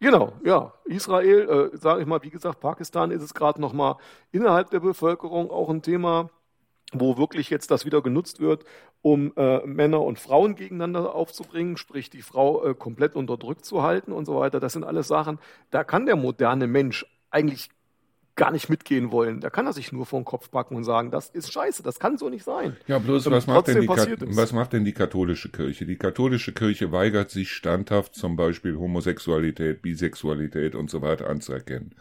[0.00, 0.72] Genau, ja.
[0.86, 3.98] Israel, äh, sage ich mal, wie gesagt, Pakistan ist es gerade noch mal
[4.32, 6.30] innerhalb der Bevölkerung auch ein Thema,
[6.92, 8.64] wo wirklich jetzt das wieder genutzt wird,
[9.00, 14.12] um äh, Männer und Frauen gegeneinander aufzubringen, sprich die Frau äh, komplett unterdrückt zu halten
[14.12, 14.60] und so weiter.
[14.60, 15.38] Das sind alles Sachen,
[15.70, 17.70] da kann der moderne Mensch eigentlich
[18.34, 19.40] gar nicht mitgehen wollen.
[19.40, 21.98] Da kann er sich nur vor den Kopf packen und sagen, das ist scheiße, das
[21.98, 22.76] kann so nicht sein.
[22.86, 25.84] Ja, bloß was macht, denn die was macht denn die katholische Kirche?
[25.84, 31.94] Die katholische Kirche weigert sich standhaft zum Beispiel Homosexualität, Bisexualität und so weiter anzuerkennen.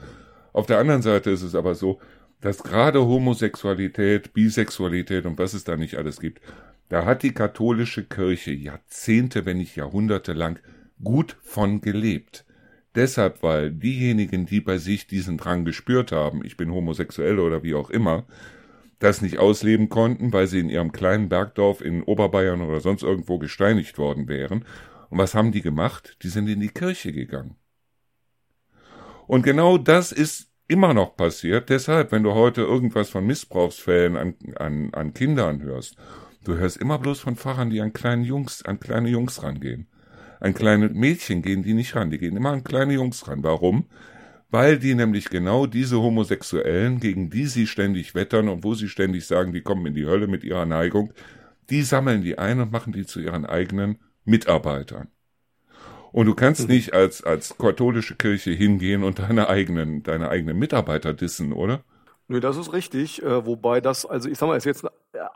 [0.53, 1.99] Auf der anderen Seite ist es aber so,
[2.41, 6.41] dass gerade Homosexualität, Bisexualität und was es da nicht alles gibt,
[6.89, 10.59] da hat die katholische Kirche Jahrzehnte, wenn nicht Jahrhunderte lang
[11.01, 12.45] gut von gelebt.
[12.95, 17.75] Deshalb, weil diejenigen, die bei sich diesen Drang gespürt haben, ich bin homosexuell oder wie
[17.75, 18.25] auch immer,
[18.99, 23.39] das nicht ausleben konnten, weil sie in ihrem kleinen Bergdorf in Oberbayern oder sonst irgendwo
[23.39, 24.65] gesteinigt worden wären.
[25.09, 26.17] Und was haben die gemacht?
[26.23, 27.55] Die sind in die Kirche gegangen.
[29.27, 31.69] Und genau das ist immer noch passiert.
[31.69, 35.97] Deshalb, wenn du heute irgendwas von Missbrauchsfällen an, an, an Kindern hörst,
[36.45, 39.88] du hörst immer bloß von Pfarrern, die an kleinen Jungs, an kleine Jungs rangehen.
[40.39, 43.43] An kleine Mädchen gehen die nicht ran, die gehen immer an kleine Jungs ran.
[43.43, 43.88] Warum?
[44.49, 49.28] Weil die nämlich genau diese Homosexuellen, gegen die sie ständig wettern und wo sie ständig
[49.28, 51.13] sagen, die kommen in die Hölle mit ihrer Neigung,
[51.69, 55.09] die sammeln die ein und machen die zu ihren eigenen Mitarbeitern.
[56.12, 56.76] Und du kannst mhm.
[56.76, 61.84] nicht als, als katholische Kirche hingehen und deine eigenen, deine eigenen Mitarbeiter dissen, oder?
[62.32, 63.21] Nö, das ist richtig.
[63.21, 64.86] Äh, wobei das, also ich sag mal, ist jetzt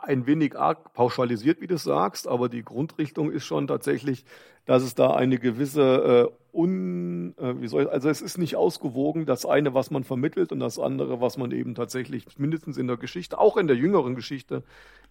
[0.00, 4.24] ein wenig arg pauschalisiert, wie du sagst, aber die Grundrichtung ist schon tatsächlich,
[4.64, 8.56] dass es da eine gewisse äh, un, äh, wie soll ich, also es ist nicht
[8.56, 12.86] ausgewogen, das eine, was man vermittelt und das andere, was man eben tatsächlich mindestens in
[12.86, 14.62] der Geschichte, auch in der jüngeren Geschichte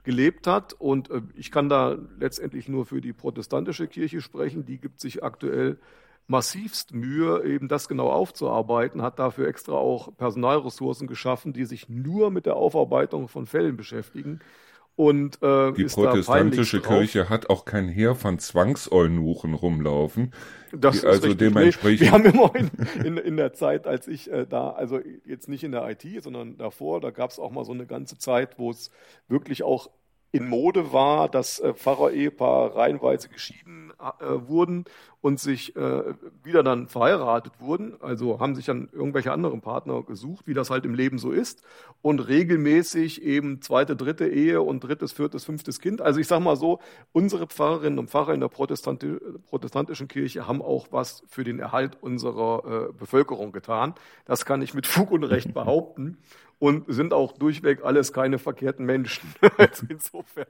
[0.04, 0.74] gelebt hat.
[0.74, 4.66] Und äh, ich kann da letztendlich nur für die protestantische Kirche sprechen.
[4.66, 5.78] Die gibt sich aktuell
[6.28, 12.32] massivst Mühe, eben das genau aufzuarbeiten, hat dafür extra auch Personalressourcen geschaffen, die sich nur
[12.32, 14.40] mit der Aufarbeitung von Fällen beschäftigen.
[14.98, 20.34] Und, äh, die protestantische Kirche hat auch kein Heer von Zwangseunuchen rumlaufen.
[20.72, 22.00] Das die, also dementsprechend.
[22.00, 22.72] Nee, wir haben immerhin
[23.04, 26.58] in, in der Zeit, als ich äh, da, also jetzt nicht in der IT, sondern
[26.58, 28.90] davor, da gab es auch mal so eine ganze Zeit, wo es
[29.28, 29.90] wirklich auch
[30.32, 34.86] in Mode war, dass äh, Pfarrer-Ehepaar reihenweise geschieden äh, wurden
[35.22, 36.04] und sich äh,
[36.44, 37.96] wieder dann verheiratet wurden.
[38.02, 41.64] Also haben sich dann irgendwelche anderen Partner gesucht, wie das halt im Leben so ist.
[42.02, 46.02] Und regelmäßig eben zweite, dritte Ehe und drittes, viertes, fünftes Kind.
[46.02, 46.80] Also ich sage mal so,
[47.12, 49.18] unsere Pfarrerinnen und Pfarrer in der Protestanti
[49.50, 53.96] protestantischen Kirche haben auch was für den Erhalt unserer äh, Bevölkerung getan.
[54.26, 56.18] Das kann ich mit Fug und Recht behaupten
[56.60, 59.30] und sind auch durchweg alles keine verkehrten Menschen.
[59.58, 60.46] also insofern,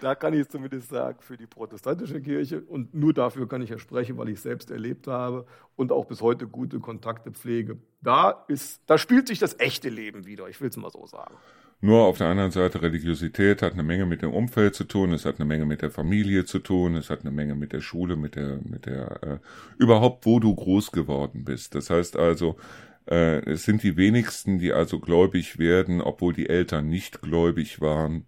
[0.00, 3.78] da kann ich zumindest sagen, für die protestantische Kirche und nur dafür kann ich ja
[3.78, 5.46] sprechen, weil ich selbst erlebt habe
[5.76, 7.78] und auch bis heute gute Kontakte pflege.
[8.00, 11.34] Da ist, da spielt sich das echte Leben wieder, ich will es mal so sagen.
[11.82, 15.24] Nur auf der anderen Seite, Religiosität hat eine Menge mit dem Umfeld zu tun, es
[15.24, 18.16] hat eine Menge mit der Familie zu tun, es hat eine Menge mit der Schule,
[18.16, 19.38] mit der, mit der, äh,
[19.78, 21.74] überhaupt, wo du groß geworden bist.
[21.74, 22.56] Das heißt also,
[23.08, 28.26] äh, es sind die wenigsten, die also gläubig werden, obwohl die Eltern nicht gläubig waren,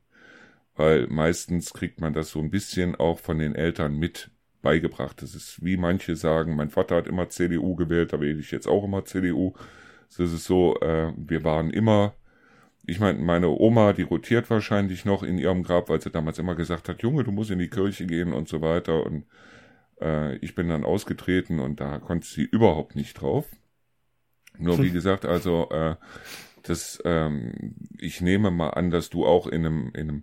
[0.77, 4.31] weil meistens kriegt man das so ein bisschen auch von den Eltern mit
[4.62, 5.23] beigebracht.
[5.23, 8.68] Das ist wie manche sagen, mein Vater hat immer CDU gewählt, da wähle ich jetzt
[8.68, 9.55] auch immer CDU.
[10.16, 12.14] Das ist so, äh, wir waren immer,
[12.87, 16.55] ich meine, meine Oma, die rotiert wahrscheinlich noch in ihrem Grab, weil sie damals immer
[16.55, 19.05] gesagt hat, Junge, du musst in die Kirche gehen und so weiter.
[19.07, 19.25] Und
[20.01, 23.47] äh, ich bin dann ausgetreten und da konnte sie überhaupt nicht drauf.
[24.59, 25.96] Nur wie gesagt, also äh,
[26.62, 30.22] das, ähm, ich nehme mal an, dass du auch in einem, in einem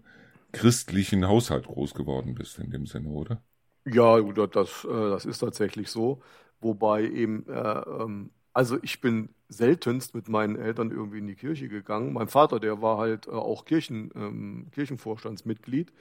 [0.52, 3.44] christlichen Haushalt groß geworden bist in dem Sinne, oder?
[3.86, 6.22] Ja, das, äh, das ist tatsächlich so.
[6.62, 11.70] Wobei eben, äh, ähm, also ich bin seltenst mit meinen Eltern irgendwie in die Kirche
[11.70, 12.14] gegangen.
[12.14, 15.92] Mein Vater, der war halt äh, auch Kirchen, ähm, Kirchenvorstandsmitglied.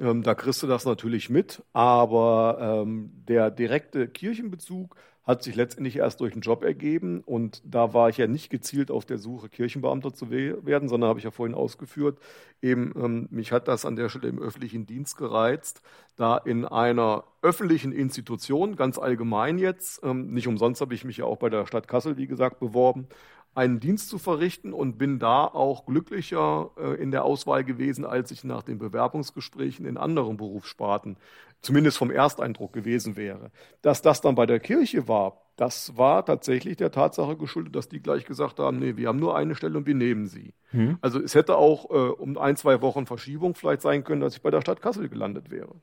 [0.00, 5.96] Ähm, da kriegst du das natürlich mit, aber ähm, der direkte Kirchenbezug hat sich letztendlich
[5.96, 9.48] erst durch den Job ergeben und da war ich ja nicht gezielt auf der Suche,
[9.48, 12.18] Kirchenbeamter zu werden, sondern habe ich ja vorhin ausgeführt,
[12.60, 15.80] eben ähm, mich hat das an der Stelle im öffentlichen Dienst gereizt,
[16.16, 21.24] da in einer öffentlichen Institution, ganz allgemein jetzt, ähm, nicht umsonst habe ich mich ja
[21.24, 23.08] auch bei der Stadt Kassel, wie gesagt, beworben,
[23.54, 28.30] einen Dienst zu verrichten und bin da auch glücklicher äh, in der Auswahl gewesen, als
[28.30, 31.16] ich nach den Bewerbungsgesprächen in anderen Berufssparten
[31.60, 33.50] zumindest vom Ersteindruck gewesen wäre.
[33.82, 38.00] Dass das dann bei der Kirche war, das war tatsächlich der Tatsache geschuldet, dass die
[38.00, 40.52] gleich gesagt haben, nee, wir haben nur eine Stelle und wir nehmen sie.
[40.70, 40.98] Hm.
[41.00, 44.42] Also es hätte auch äh, um ein, zwei Wochen Verschiebung vielleicht sein können, dass ich
[44.42, 45.74] bei der Stadt Kassel gelandet wäre.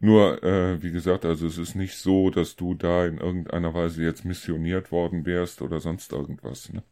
[0.00, 4.02] Nur, äh, wie gesagt, also es ist nicht so, dass du da in irgendeiner Weise
[4.02, 6.82] jetzt missioniert worden wärst oder sonst irgendwas, ne?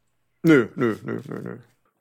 [0.42, 1.56] Nö, nö, nö, nö, nö.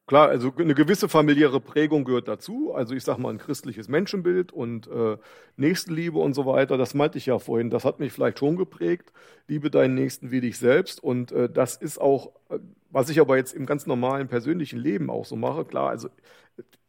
[0.05, 2.73] Klar, also eine gewisse familiäre Prägung gehört dazu.
[2.73, 5.17] Also ich sag mal ein christliches Menschenbild und äh,
[5.57, 6.77] Nächstenliebe und so weiter.
[6.77, 7.69] Das meinte ich ja vorhin.
[7.69, 9.11] Das hat mich vielleicht schon geprägt.
[9.47, 11.03] Liebe deinen Nächsten wie dich selbst.
[11.03, 15.09] Und äh, das ist auch, äh, was ich aber jetzt im ganz normalen persönlichen Leben
[15.09, 15.65] auch so mache.
[15.65, 16.07] Klar, also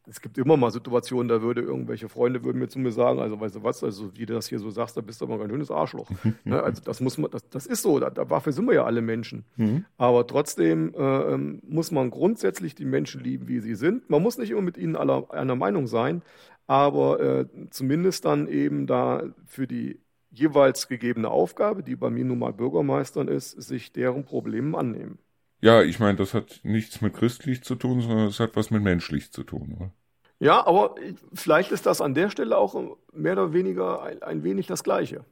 [0.09, 3.39] es gibt immer mal Situationen, da würde irgendwelche Freunde würden mir zu mir sagen, also
[3.39, 5.49] weißt du was, also wie du das hier so sagst, da bist du aber ein
[5.49, 6.09] schönes Arschloch.
[6.43, 6.61] ne?
[6.61, 9.45] Also das muss man, das, das ist so, da, dafür sind wir ja alle Menschen.
[9.57, 9.85] Mhm.
[9.97, 14.09] Aber trotzdem äh, ähm, muss man grundsätzlich die Menschen lieben, wie sie sind.
[14.09, 16.23] Man muss nicht immer mit ihnen aller, einer Meinung sein,
[16.67, 19.99] aber äh, zumindest dann eben da für die
[20.31, 25.19] jeweils gegebene Aufgabe, die bei mir nun mal Bürgermeistern ist, sich deren Problemen annehmen.
[25.61, 28.81] Ja, ich meine, das hat nichts mit christlich zu tun, sondern es hat was mit
[28.81, 29.75] menschlich zu tun.
[29.75, 29.91] Oder?
[30.39, 30.95] Ja, aber
[31.33, 35.25] vielleicht ist das an der Stelle auch mehr oder weniger ein, ein wenig das Gleiche.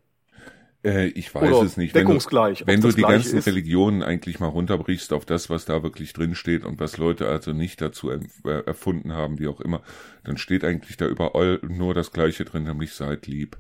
[0.84, 1.95] Äh, ich weiß oder es nicht.
[1.95, 2.68] Deckungsgleich.
[2.68, 3.47] Wenn du, wenn du die ganzen ist.
[3.47, 7.53] Religionen eigentlich mal runterbrichst auf das, was da wirklich drin steht und was Leute also
[7.53, 8.20] nicht dazu äh,
[8.66, 9.82] erfunden haben, wie auch immer,
[10.24, 13.58] dann steht eigentlich da überall nur das Gleiche drin, nämlich seid lieb.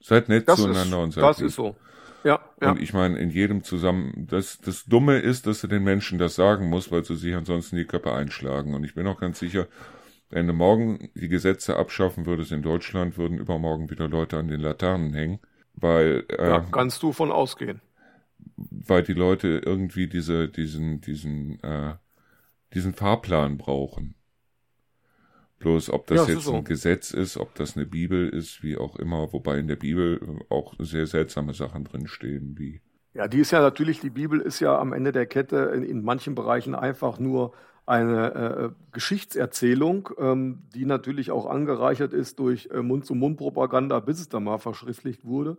[0.00, 1.48] Seid nett das zueinander ist, und seid Das lieb.
[1.48, 1.76] ist so.
[2.24, 2.70] Ja, ja.
[2.70, 6.36] Und ich meine, in jedem zusammen, das, das Dumme ist, dass du den Menschen das
[6.36, 8.74] sagen musst, weil sie sich ansonsten die Köpfe einschlagen.
[8.74, 9.66] Und ich bin auch ganz sicher,
[10.32, 14.60] wenn du morgen die Gesetze abschaffen würdest in Deutschland, würden übermorgen wieder Leute an den
[14.60, 15.40] Laternen hängen,
[15.74, 17.80] weil äh, ja, kannst du von ausgehen,
[18.56, 21.94] weil die Leute irgendwie diese diesen diesen äh,
[22.72, 24.14] diesen Fahrplan brauchen.
[25.58, 26.54] Bloß ob das ja, jetzt so.
[26.56, 30.40] ein Gesetz ist, ob das eine Bibel ist, wie auch immer, wobei in der Bibel
[30.48, 32.80] auch sehr seltsame Sachen drinstehen, wie
[33.14, 36.02] ja, die ist ja natürlich, die Bibel ist ja am Ende der Kette in, in
[36.02, 37.52] manchen Bereichen einfach nur
[37.86, 44.44] eine äh, Geschichtserzählung, ähm, die natürlich auch angereichert ist durch äh, Mund-zu-Mund-Propaganda, bis es dann
[44.44, 45.58] mal verschriftlicht wurde.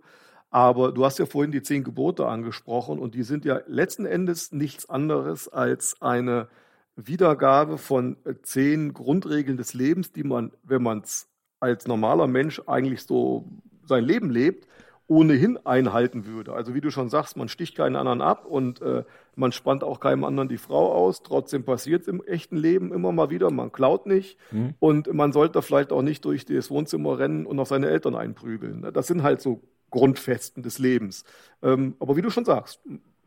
[0.49, 4.51] Aber du hast ja vorhin die zehn Gebote angesprochen und die sind ja letzten Endes
[4.51, 6.47] nichts anderes als eine
[6.95, 11.27] Wiedergabe von äh, zehn Grundregeln des Lebens, die man, wenn man es
[11.59, 13.49] als normaler Mensch eigentlich so
[13.85, 14.67] sein Leben lebt,
[15.13, 16.53] ohnehin einhalten würde.
[16.53, 19.03] Also wie du schon sagst, man sticht keinen anderen ab und äh,
[19.35, 21.21] man spannt auch keinem anderen die Frau aus.
[21.21, 23.51] Trotzdem passiert es im echten Leben immer mal wieder.
[23.51, 24.73] Man klaut nicht mhm.
[24.79, 28.89] und man sollte vielleicht auch nicht durch das Wohnzimmer rennen und auf seine Eltern einprügeln.
[28.91, 29.61] Das sind halt so
[29.91, 31.23] Grundfesten des Lebens.
[31.61, 32.81] Ähm, aber wie du schon sagst,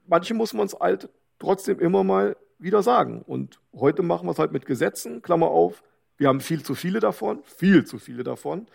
[0.07, 1.09] manche muss man es halt
[1.39, 3.23] trotzdem immer mal wieder sagen.
[3.23, 5.85] Und heute machen wir es halt mit Gesetzen, Klammer auf,
[6.19, 8.67] wir haben viel zu viele davon, viel zu viele davon.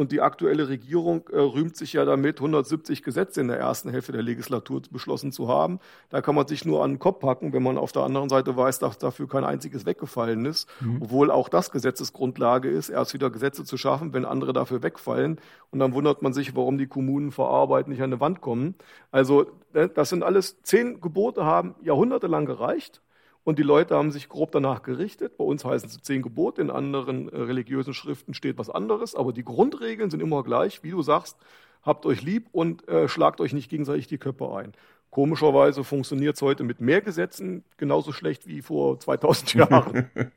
[0.00, 4.12] Und die aktuelle Regierung äh, rühmt sich ja damit, 170 Gesetze in der ersten Hälfte
[4.12, 5.78] der Legislatur beschlossen zu haben.
[6.08, 8.56] Da kann man sich nur an den Kopf packen, wenn man auf der anderen Seite
[8.56, 10.70] weiß, dass dafür kein einziges weggefallen ist.
[10.80, 11.02] Mhm.
[11.02, 15.38] Obwohl auch das Gesetzesgrundlage ist, erst wieder Gesetze zu schaffen, wenn andere dafür wegfallen.
[15.70, 18.76] Und dann wundert man sich, warum die Kommunen vor Arbeit nicht an die Wand kommen.
[19.10, 23.02] Also äh, das sind alles zehn Gebote, haben jahrhundertelang gereicht.
[23.42, 25.36] Und die Leute haben sich grob danach gerichtet.
[25.38, 29.14] Bei uns heißen es zehn Gebote, in anderen äh, religiösen Schriften steht was anderes.
[29.14, 31.38] Aber die Grundregeln sind immer gleich, wie du sagst,
[31.82, 34.72] habt euch lieb und äh, schlagt euch nicht gegenseitig die Köpfe ein.
[35.10, 40.10] Komischerweise funktioniert es heute mit mehr Gesetzen genauso schlecht wie vor 2000 Jahren.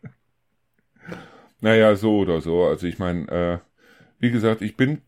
[1.62, 2.64] naja, so oder so.
[2.64, 3.60] Also ich meine, äh,
[4.20, 5.01] wie gesagt, ich bin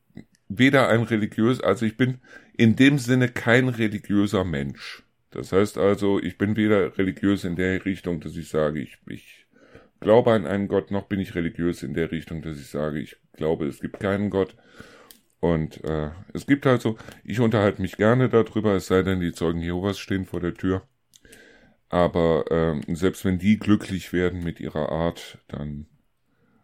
[0.49, 2.19] weder ein religiös, also ich bin
[2.57, 5.04] in dem Sinne kein religiöser Mensch.
[5.35, 9.45] Das heißt also, ich bin weder religiös in der Richtung, dass ich sage, ich, ich
[9.99, 13.17] glaube an einen Gott, noch bin ich religiös in der Richtung, dass ich sage, ich
[13.33, 14.55] glaube, es gibt keinen Gott.
[15.41, 19.61] Und äh, es gibt also, ich unterhalte mich gerne darüber, es sei denn, die Zeugen
[19.61, 20.83] Jehovas stehen vor der Tür.
[21.89, 25.87] Aber äh, selbst wenn die glücklich werden mit ihrer Art, dann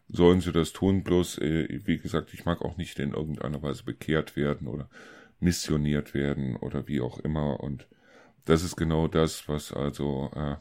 [0.08, 1.04] sollen sie das tun.
[1.04, 4.88] Bloß, äh, wie gesagt, ich mag auch nicht in irgendeiner Weise bekehrt werden oder
[5.40, 7.60] missioniert werden oder wie auch immer.
[7.60, 7.86] Und
[8.44, 10.56] das ist genau das, was also äh,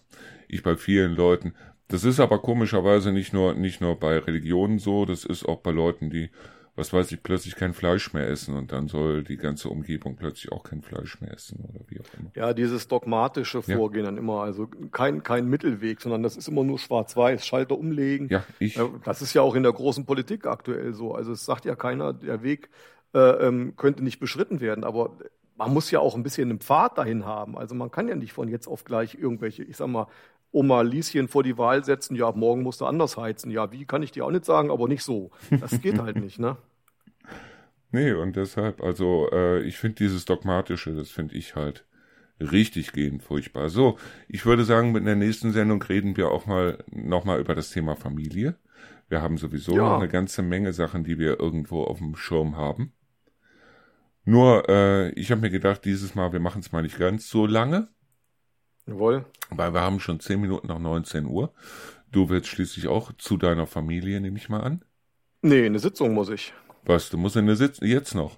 [0.47, 1.53] ich bei vielen Leuten,
[1.91, 5.71] Das ist aber komischerweise nicht nur, nicht nur bei Religionen so, das ist auch bei
[5.71, 6.29] Leuten, die,
[6.73, 10.53] was weiß ich, plötzlich kein Fleisch mehr essen und dann soll die ganze Umgebung plötzlich
[10.53, 12.31] auch kein Fleisch mehr essen oder wie auch immer.
[12.33, 14.11] Ja, dieses dogmatische Vorgehen ja.
[14.11, 18.29] dann immer, also kein, kein Mittelweg, sondern das ist immer nur schwarz-weiß, Schalter umlegen.
[18.29, 18.79] Ja, ich.
[19.03, 21.13] Das ist ja auch in der großen Politik aktuell so.
[21.13, 22.69] Also es sagt ja keiner, der Weg
[23.13, 25.17] äh, ähm, könnte nicht beschritten werden, aber
[25.61, 27.55] man muss ja auch ein bisschen einen Pfad dahin haben.
[27.55, 30.07] Also man kann ja nicht von jetzt auf gleich irgendwelche, ich sag mal,
[30.51, 33.51] Oma Lieschen vor die Wahl setzen, ja, morgen musst du anders heizen.
[33.51, 35.29] Ja, wie kann ich dir auch nicht sagen, aber nicht so.
[35.51, 36.57] Das geht halt nicht, ne?
[37.93, 41.83] Nee, und deshalb, also äh, ich finde dieses Dogmatische, das finde ich halt
[42.39, 43.67] richtig gehend furchtbar.
[43.67, 43.97] So,
[44.29, 47.97] ich würde sagen, mit der nächsten Sendung reden wir auch mal nochmal über das Thema
[47.97, 48.55] Familie.
[49.09, 49.97] Wir haben sowieso ja.
[49.97, 52.93] eine ganze Menge Sachen, die wir irgendwo auf dem Schirm haben.
[54.23, 57.45] Nur, äh, ich habe mir gedacht, dieses Mal, wir machen es mal nicht ganz so
[57.45, 57.89] lange.
[58.85, 59.25] Jawohl.
[59.49, 61.53] Weil wir haben schon zehn Minuten nach 19 Uhr.
[62.11, 64.83] Du willst schließlich auch zu deiner Familie, nehme ich mal an?
[65.41, 66.53] Nee, eine Sitzung muss ich.
[66.83, 68.37] Was, du musst in eine Sitzung, jetzt noch?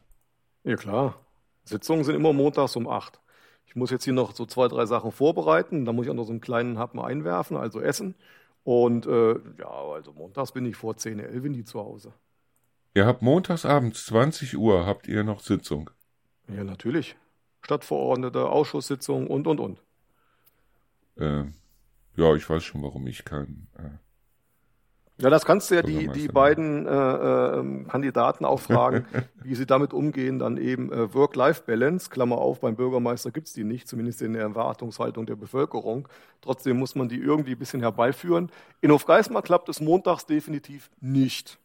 [0.63, 1.15] Ja klar.
[1.63, 3.19] Sitzungen sind immer montags um acht.
[3.65, 5.85] Ich muss jetzt hier noch so zwei, drei Sachen vorbereiten.
[5.85, 8.15] Da muss ich auch noch so einen kleinen Happen einwerfen, also essen.
[8.63, 12.13] Und äh, ja, also montags bin ich vor 10, 11 in die zu Hause.
[12.95, 15.89] Ihr habt montags abends 20 Uhr, habt ihr noch Sitzung?
[16.47, 17.15] Ja, natürlich.
[17.61, 19.81] Stadtverordnete, Ausschusssitzung und, und, und.
[21.17, 21.45] Äh,
[22.15, 23.67] ja, ich weiß schon, warum ich kann.
[23.77, 23.97] Äh,
[25.19, 29.05] ja, das kannst du ja die, die beiden äh, äh, Kandidaten auch fragen,
[29.43, 33.87] wie sie damit umgehen, dann eben äh, Work-Life-Balance, Klammer auf, beim Bürgermeister gibt's die nicht,
[33.87, 36.07] zumindest in der Erwartungshaltung der Bevölkerung.
[36.41, 38.51] Trotzdem muss man die irgendwie ein bisschen herbeiführen.
[38.81, 41.59] In Hofgeismar klappt es montags definitiv nicht.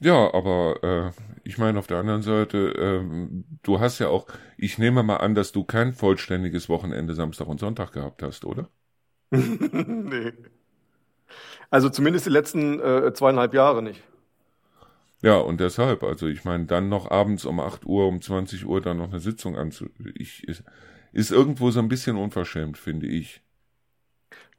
[0.00, 3.28] Ja, aber äh, ich meine auf der anderen Seite, äh,
[3.62, 4.26] du hast ja auch,
[4.56, 8.68] ich nehme mal an, dass du kein vollständiges Wochenende Samstag und Sonntag gehabt hast, oder?
[9.30, 10.32] nee.
[11.70, 14.02] Also zumindest die letzten äh, zweieinhalb Jahre nicht.
[15.22, 18.80] Ja, und deshalb, also ich meine, dann noch abends um 8 Uhr, um 20 Uhr
[18.80, 19.86] dann noch eine Sitzung anzu...
[20.14, 20.62] Ich, ist,
[21.12, 23.42] ist irgendwo so ein bisschen unverschämt, finde ich.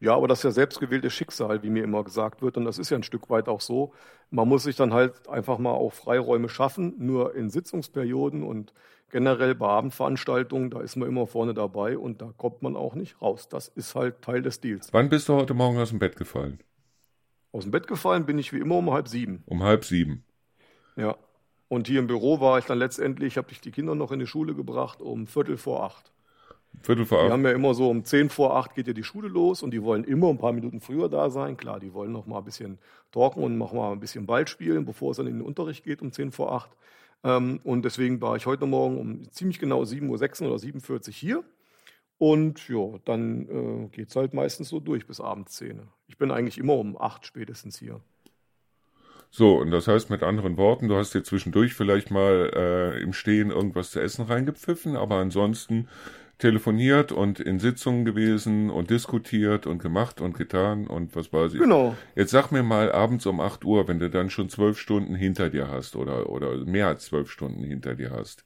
[0.01, 2.57] Ja, aber das ist ja selbstgewähltes Schicksal, wie mir immer gesagt wird.
[2.57, 3.93] Und das ist ja ein Stück weit auch so.
[4.31, 6.93] Man muss sich dann halt einfach mal auch Freiräume schaffen.
[6.97, 8.73] Nur in Sitzungsperioden und
[9.09, 13.21] generell bei Abendveranstaltungen, da ist man immer vorne dabei und da kommt man auch nicht
[13.21, 13.49] raus.
[13.49, 14.93] Das ist halt Teil des Deals.
[14.93, 16.59] Wann bist du heute Morgen aus dem Bett gefallen?
[17.51, 19.43] Aus dem Bett gefallen bin ich wie immer um halb sieben.
[19.47, 20.23] Um halb sieben.
[20.95, 21.17] Ja.
[21.67, 24.27] Und hier im Büro war ich dann letztendlich, habe ich die Kinder noch in die
[24.27, 26.11] Schule gebracht um Viertel vor acht.
[26.81, 27.27] Viertel vor acht.
[27.27, 29.71] Die haben ja immer so um zehn vor acht geht ja die Schule los und
[29.71, 31.57] die wollen immer ein paar Minuten früher da sein.
[31.57, 32.79] Klar, die wollen noch mal ein bisschen
[33.11, 36.01] talken und noch mal ein bisschen Ball spielen, bevor es dann in den Unterricht geht
[36.01, 36.69] um zehn vor acht.
[37.23, 41.13] Ähm, und deswegen war ich heute Morgen um ziemlich genau 7.06 Uhr oder 7.40 Uhr
[41.13, 41.43] hier
[42.17, 45.81] und ja, dann äh, geht es halt meistens so durch bis abends 10.
[46.07, 48.01] Ich bin eigentlich immer um 8 spätestens hier.
[49.31, 53.13] So, und das heißt mit anderen Worten, du hast dir zwischendurch vielleicht mal äh, im
[53.13, 55.87] Stehen irgendwas zu essen reingepfiffen, aber ansonsten
[56.39, 61.59] telefoniert und in Sitzungen gewesen und diskutiert und gemacht und getan und was weiß ich.
[61.59, 61.95] Genau.
[62.15, 65.49] Jetzt sag mir mal abends um 8 Uhr, wenn du dann schon zwölf Stunden hinter
[65.49, 68.45] dir hast oder, oder mehr als zwölf Stunden hinter dir hast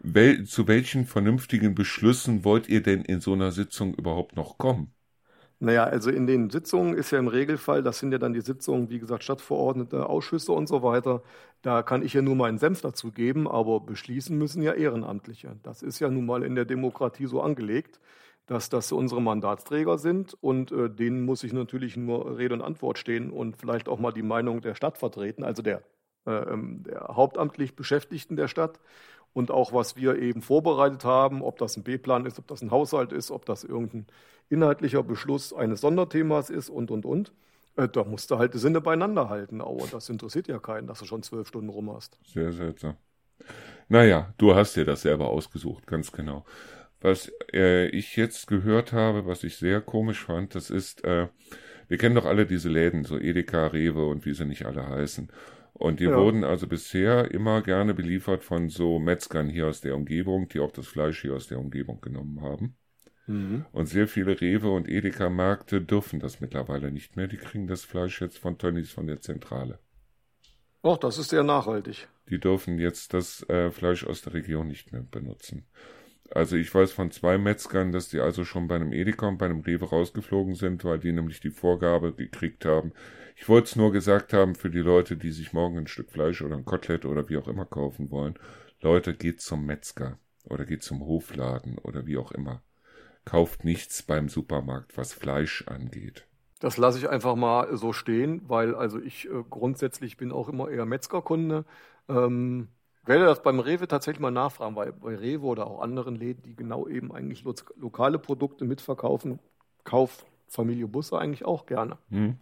[0.00, 4.92] wel, zu welchen vernünftigen Beschlüssen wollt ihr denn in so einer Sitzung überhaupt noch kommen?
[5.60, 8.90] Naja, also in den Sitzungen ist ja im Regelfall, das sind ja dann die Sitzungen,
[8.90, 11.22] wie gesagt, Stadtverordnete, Ausschüsse und so weiter.
[11.62, 15.56] Da kann ich ja nur meinen Senf dazu geben, aber beschließen müssen ja Ehrenamtliche.
[15.64, 17.98] Das ist ja nun mal in der Demokratie so angelegt,
[18.46, 22.98] dass das unsere Mandatsträger sind und äh, denen muss ich natürlich nur Rede und Antwort
[22.98, 25.82] stehen und vielleicht auch mal die Meinung der Stadt vertreten, also der,
[26.26, 28.78] äh, ähm, der hauptamtlich Beschäftigten der Stadt
[29.32, 32.70] und auch was wir eben vorbereitet haben, ob das ein B-Plan ist, ob das ein
[32.70, 34.06] Haushalt ist, ob das irgendein
[34.48, 37.32] inhaltlicher Beschluss eines Sonderthemas ist und, und, und.
[37.76, 40.98] Äh, da musst du halt die Sinne beieinander halten, aber das interessiert ja keinen, dass
[40.98, 42.18] du schon zwölf Stunden rum hast.
[42.24, 42.96] Sehr seltsam.
[43.88, 46.44] Naja, du hast dir das selber ausgesucht, ganz genau.
[47.00, 51.28] Was äh, ich jetzt gehört habe, was ich sehr komisch fand, das ist, äh,
[51.86, 55.30] wir kennen doch alle diese Läden, so Edeka, Rewe und wie sie nicht alle heißen.
[55.78, 56.16] Und die ja.
[56.16, 60.72] wurden also bisher immer gerne beliefert von so Metzgern hier aus der Umgebung, die auch
[60.72, 62.76] das Fleisch hier aus der Umgebung genommen haben.
[63.28, 63.64] Mhm.
[63.70, 67.28] Und sehr viele Rewe und Edeka-Märkte dürfen das mittlerweile nicht mehr.
[67.28, 69.78] Die kriegen das Fleisch jetzt von Tönnies von der Zentrale.
[70.82, 72.08] Ach, das ist sehr nachhaltig.
[72.28, 75.66] Die dürfen jetzt das äh, Fleisch aus der Region nicht mehr benutzen.
[76.30, 79.46] Also ich weiß von zwei Metzgern, dass die also schon bei einem Edeka und bei
[79.46, 82.92] einem Rewe rausgeflogen sind, weil die nämlich die Vorgabe gekriegt haben,
[83.40, 86.42] ich wollte es nur gesagt haben für die Leute, die sich morgen ein Stück Fleisch
[86.42, 88.34] oder ein Kotelett oder wie auch immer kaufen wollen.
[88.80, 92.62] Leute, geht zum Metzger oder geht zum Hofladen oder wie auch immer.
[93.24, 96.26] Kauft nichts beim Supermarkt, was Fleisch angeht.
[96.58, 100.68] Das lasse ich einfach mal so stehen, weil also ich äh, grundsätzlich bin auch immer
[100.68, 101.64] eher Metzgerkunde.
[102.08, 102.66] Ähm,
[103.04, 106.56] werde das beim Rewe tatsächlich mal nachfragen, weil bei Rewe oder auch anderen Läden, die
[106.56, 109.38] genau eben eigentlich lo lokale Produkte mitverkaufen,
[109.84, 111.98] kauft Familie Busse eigentlich auch gerne.
[112.10, 112.38] Hm.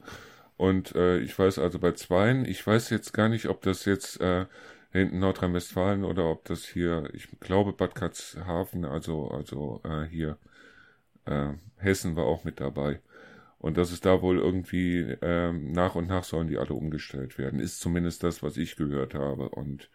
[0.57, 4.21] Und äh, ich weiß also bei Zweien, ich weiß jetzt gar nicht, ob das jetzt
[4.21, 4.47] äh,
[4.93, 10.39] hinten Nordrhein-Westfalen oder ob das hier, ich glaube Bad Karlshafen, also, also äh, hier
[11.27, 13.01] äh, Hessen war auch mit dabei.
[13.59, 17.61] Und das ist da wohl irgendwie ähm, nach und nach sollen die alle umgestellt werden.
[17.61, 19.49] Ist zumindest das, was ich gehört habe.
[19.49, 19.91] Und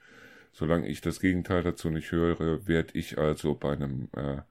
[0.51, 4.41] solange ich das Gegenteil dazu nicht höre, werde ich also bei einem äh,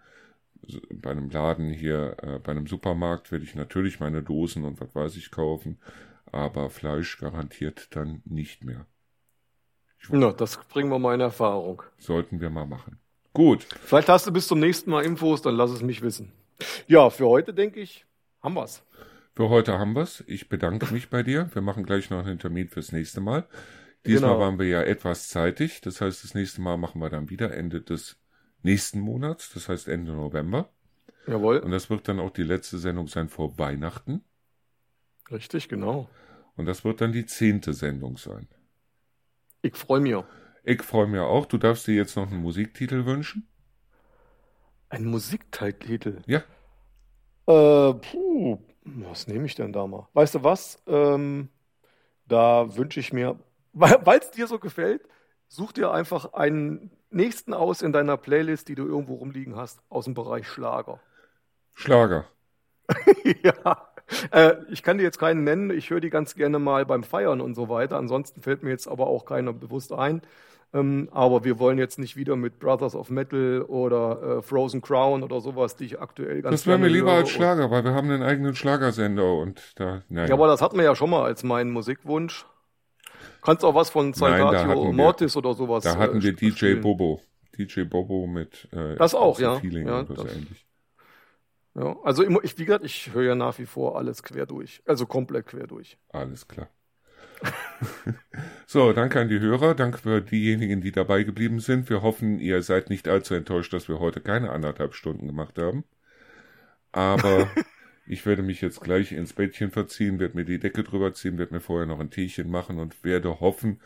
[0.93, 4.95] bei einem Laden hier, äh, bei einem Supermarkt werde ich natürlich meine Dosen und was
[4.95, 5.79] weiß ich kaufen,
[6.31, 8.87] aber Fleisch garantiert dann nicht mehr.
[10.09, 11.83] Na, das bringen wir mal in Erfahrung.
[11.99, 12.99] Sollten wir mal machen.
[13.33, 13.67] Gut.
[13.83, 16.33] Vielleicht hast du bis zum nächsten Mal Infos, dann lass es mich wissen.
[16.87, 18.07] Ja, für heute denke ich,
[18.43, 18.83] haben wir's.
[19.35, 20.25] Für heute haben wir's.
[20.27, 21.49] Ich bedanke mich bei dir.
[21.53, 23.47] Wir machen gleich noch einen Termin fürs nächste Mal.
[24.07, 24.41] Diesmal genau.
[24.41, 25.81] waren wir ja etwas zeitig.
[25.83, 28.20] Das heißt, das nächste Mal machen wir dann wieder Ende des
[28.63, 29.53] nächsten Monats.
[29.53, 30.71] Das heißt Ende November.
[31.27, 31.59] Jawohl.
[31.59, 34.25] Und das wird dann auch die letzte Sendung sein vor Weihnachten.
[35.31, 36.09] Richtig, genau.
[36.57, 38.49] Und das wird dann die zehnte Sendung sein.
[39.63, 40.17] Ich freue mich.
[40.65, 41.47] Ich freue mich auch.
[41.47, 43.47] Du darfst dir jetzt noch einen Musiktitel wünschen.
[44.89, 46.23] Ein Musiktitel?
[46.27, 46.43] Ja.
[47.47, 50.09] Äh, puh, was nehme ich denn da mal?
[50.15, 50.83] Weißt du was?
[50.87, 51.49] Ähm,
[52.27, 53.39] da wünsche ich mir,
[53.73, 55.03] weil es dir so gefällt,
[55.49, 60.05] such dir einfach einen nächsten aus in deiner Playlist, die du irgendwo rumliegen hast, aus
[60.05, 61.01] dem Bereich Schlager.
[61.75, 62.25] Schlager.
[63.43, 63.89] ja.
[64.33, 65.71] Äh, ich kann dir jetzt keinen nennen.
[65.71, 67.97] Ich höre die ganz gerne mal beim Feiern und so weiter.
[67.97, 70.23] Ansonsten fällt mir jetzt aber auch keiner bewusst ein.
[70.73, 75.25] Ähm, aber wir wollen jetzt nicht wieder mit Brothers of Metal oder äh, Frozen Crown
[75.25, 78.09] oder sowas, die ich aktuell ganz Das wäre mir lieber als Schlager, weil wir haben
[78.09, 80.29] einen eigenen Schlagersender und da, naja.
[80.29, 82.47] Ja, aber das hatten wir ja schon mal als meinen Musikwunsch.
[83.43, 85.85] Kannst auch was von Salvatio Mortis oder sowas.
[85.85, 86.81] Da hatten äh, wir DJ spielen.
[86.81, 87.21] Bobo.
[87.57, 89.59] DJ Bobo mit äh, das auch, ja.
[89.59, 90.25] Feeling ja das,
[91.75, 94.83] ja, also ich, wie gesagt, ich höre ja nach wie vor alles quer durch.
[94.87, 95.99] Also komplett quer durch.
[96.09, 96.69] Alles klar.
[98.67, 101.89] so, danke an die Hörer, danke für diejenigen, die dabei geblieben sind.
[101.89, 105.85] Wir hoffen, ihr seid nicht allzu enttäuscht, dass wir heute keine anderthalb Stunden gemacht haben.
[106.93, 107.49] Aber
[108.11, 111.55] ich werde mich jetzt gleich ins Bettchen verziehen, werde mir die Decke drüber ziehen, werde
[111.55, 113.81] mir vorher noch ein Teechen machen und werde hoffen,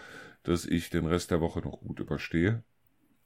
[0.44, 2.62] dass ich den Rest der Woche noch gut überstehe.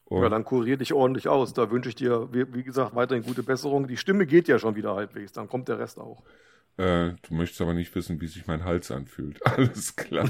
[0.07, 1.55] Und ja, dann kurier dich ordentlich aus.
[1.55, 3.87] Da wünsche ich dir, wie, gesagt, weiterhin gute Besserung.
[3.87, 6.25] Die Stimme geht ja schon wieder halbwegs, dann kommt der Rest auch.
[6.79, 9.45] Äh, du möchtest aber nicht wissen, wie sich mein Hals anfühlt.
[9.47, 10.29] Alles klar.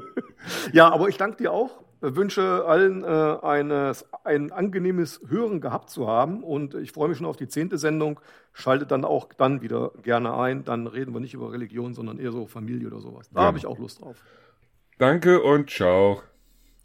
[0.72, 1.82] ja, aber ich danke dir auch.
[2.00, 7.26] Wünsche allen äh, eines, ein angenehmes Hören gehabt zu haben und ich freue mich schon
[7.26, 8.20] auf die zehnte Sendung.
[8.52, 10.64] Schaltet dann auch dann wieder gerne ein.
[10.64, 13.28] Dann reden wir nicht über Religion, sondern eher so Familie oder sowas.
[13.32, 13.46] Da ja.
[13.46, 14.16] habe ich auch Lust drauf.
[14.98, 16.22] Danke und ciao.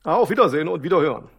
[0.03, 1.29] Auf Wiedersehen und Wiederhören.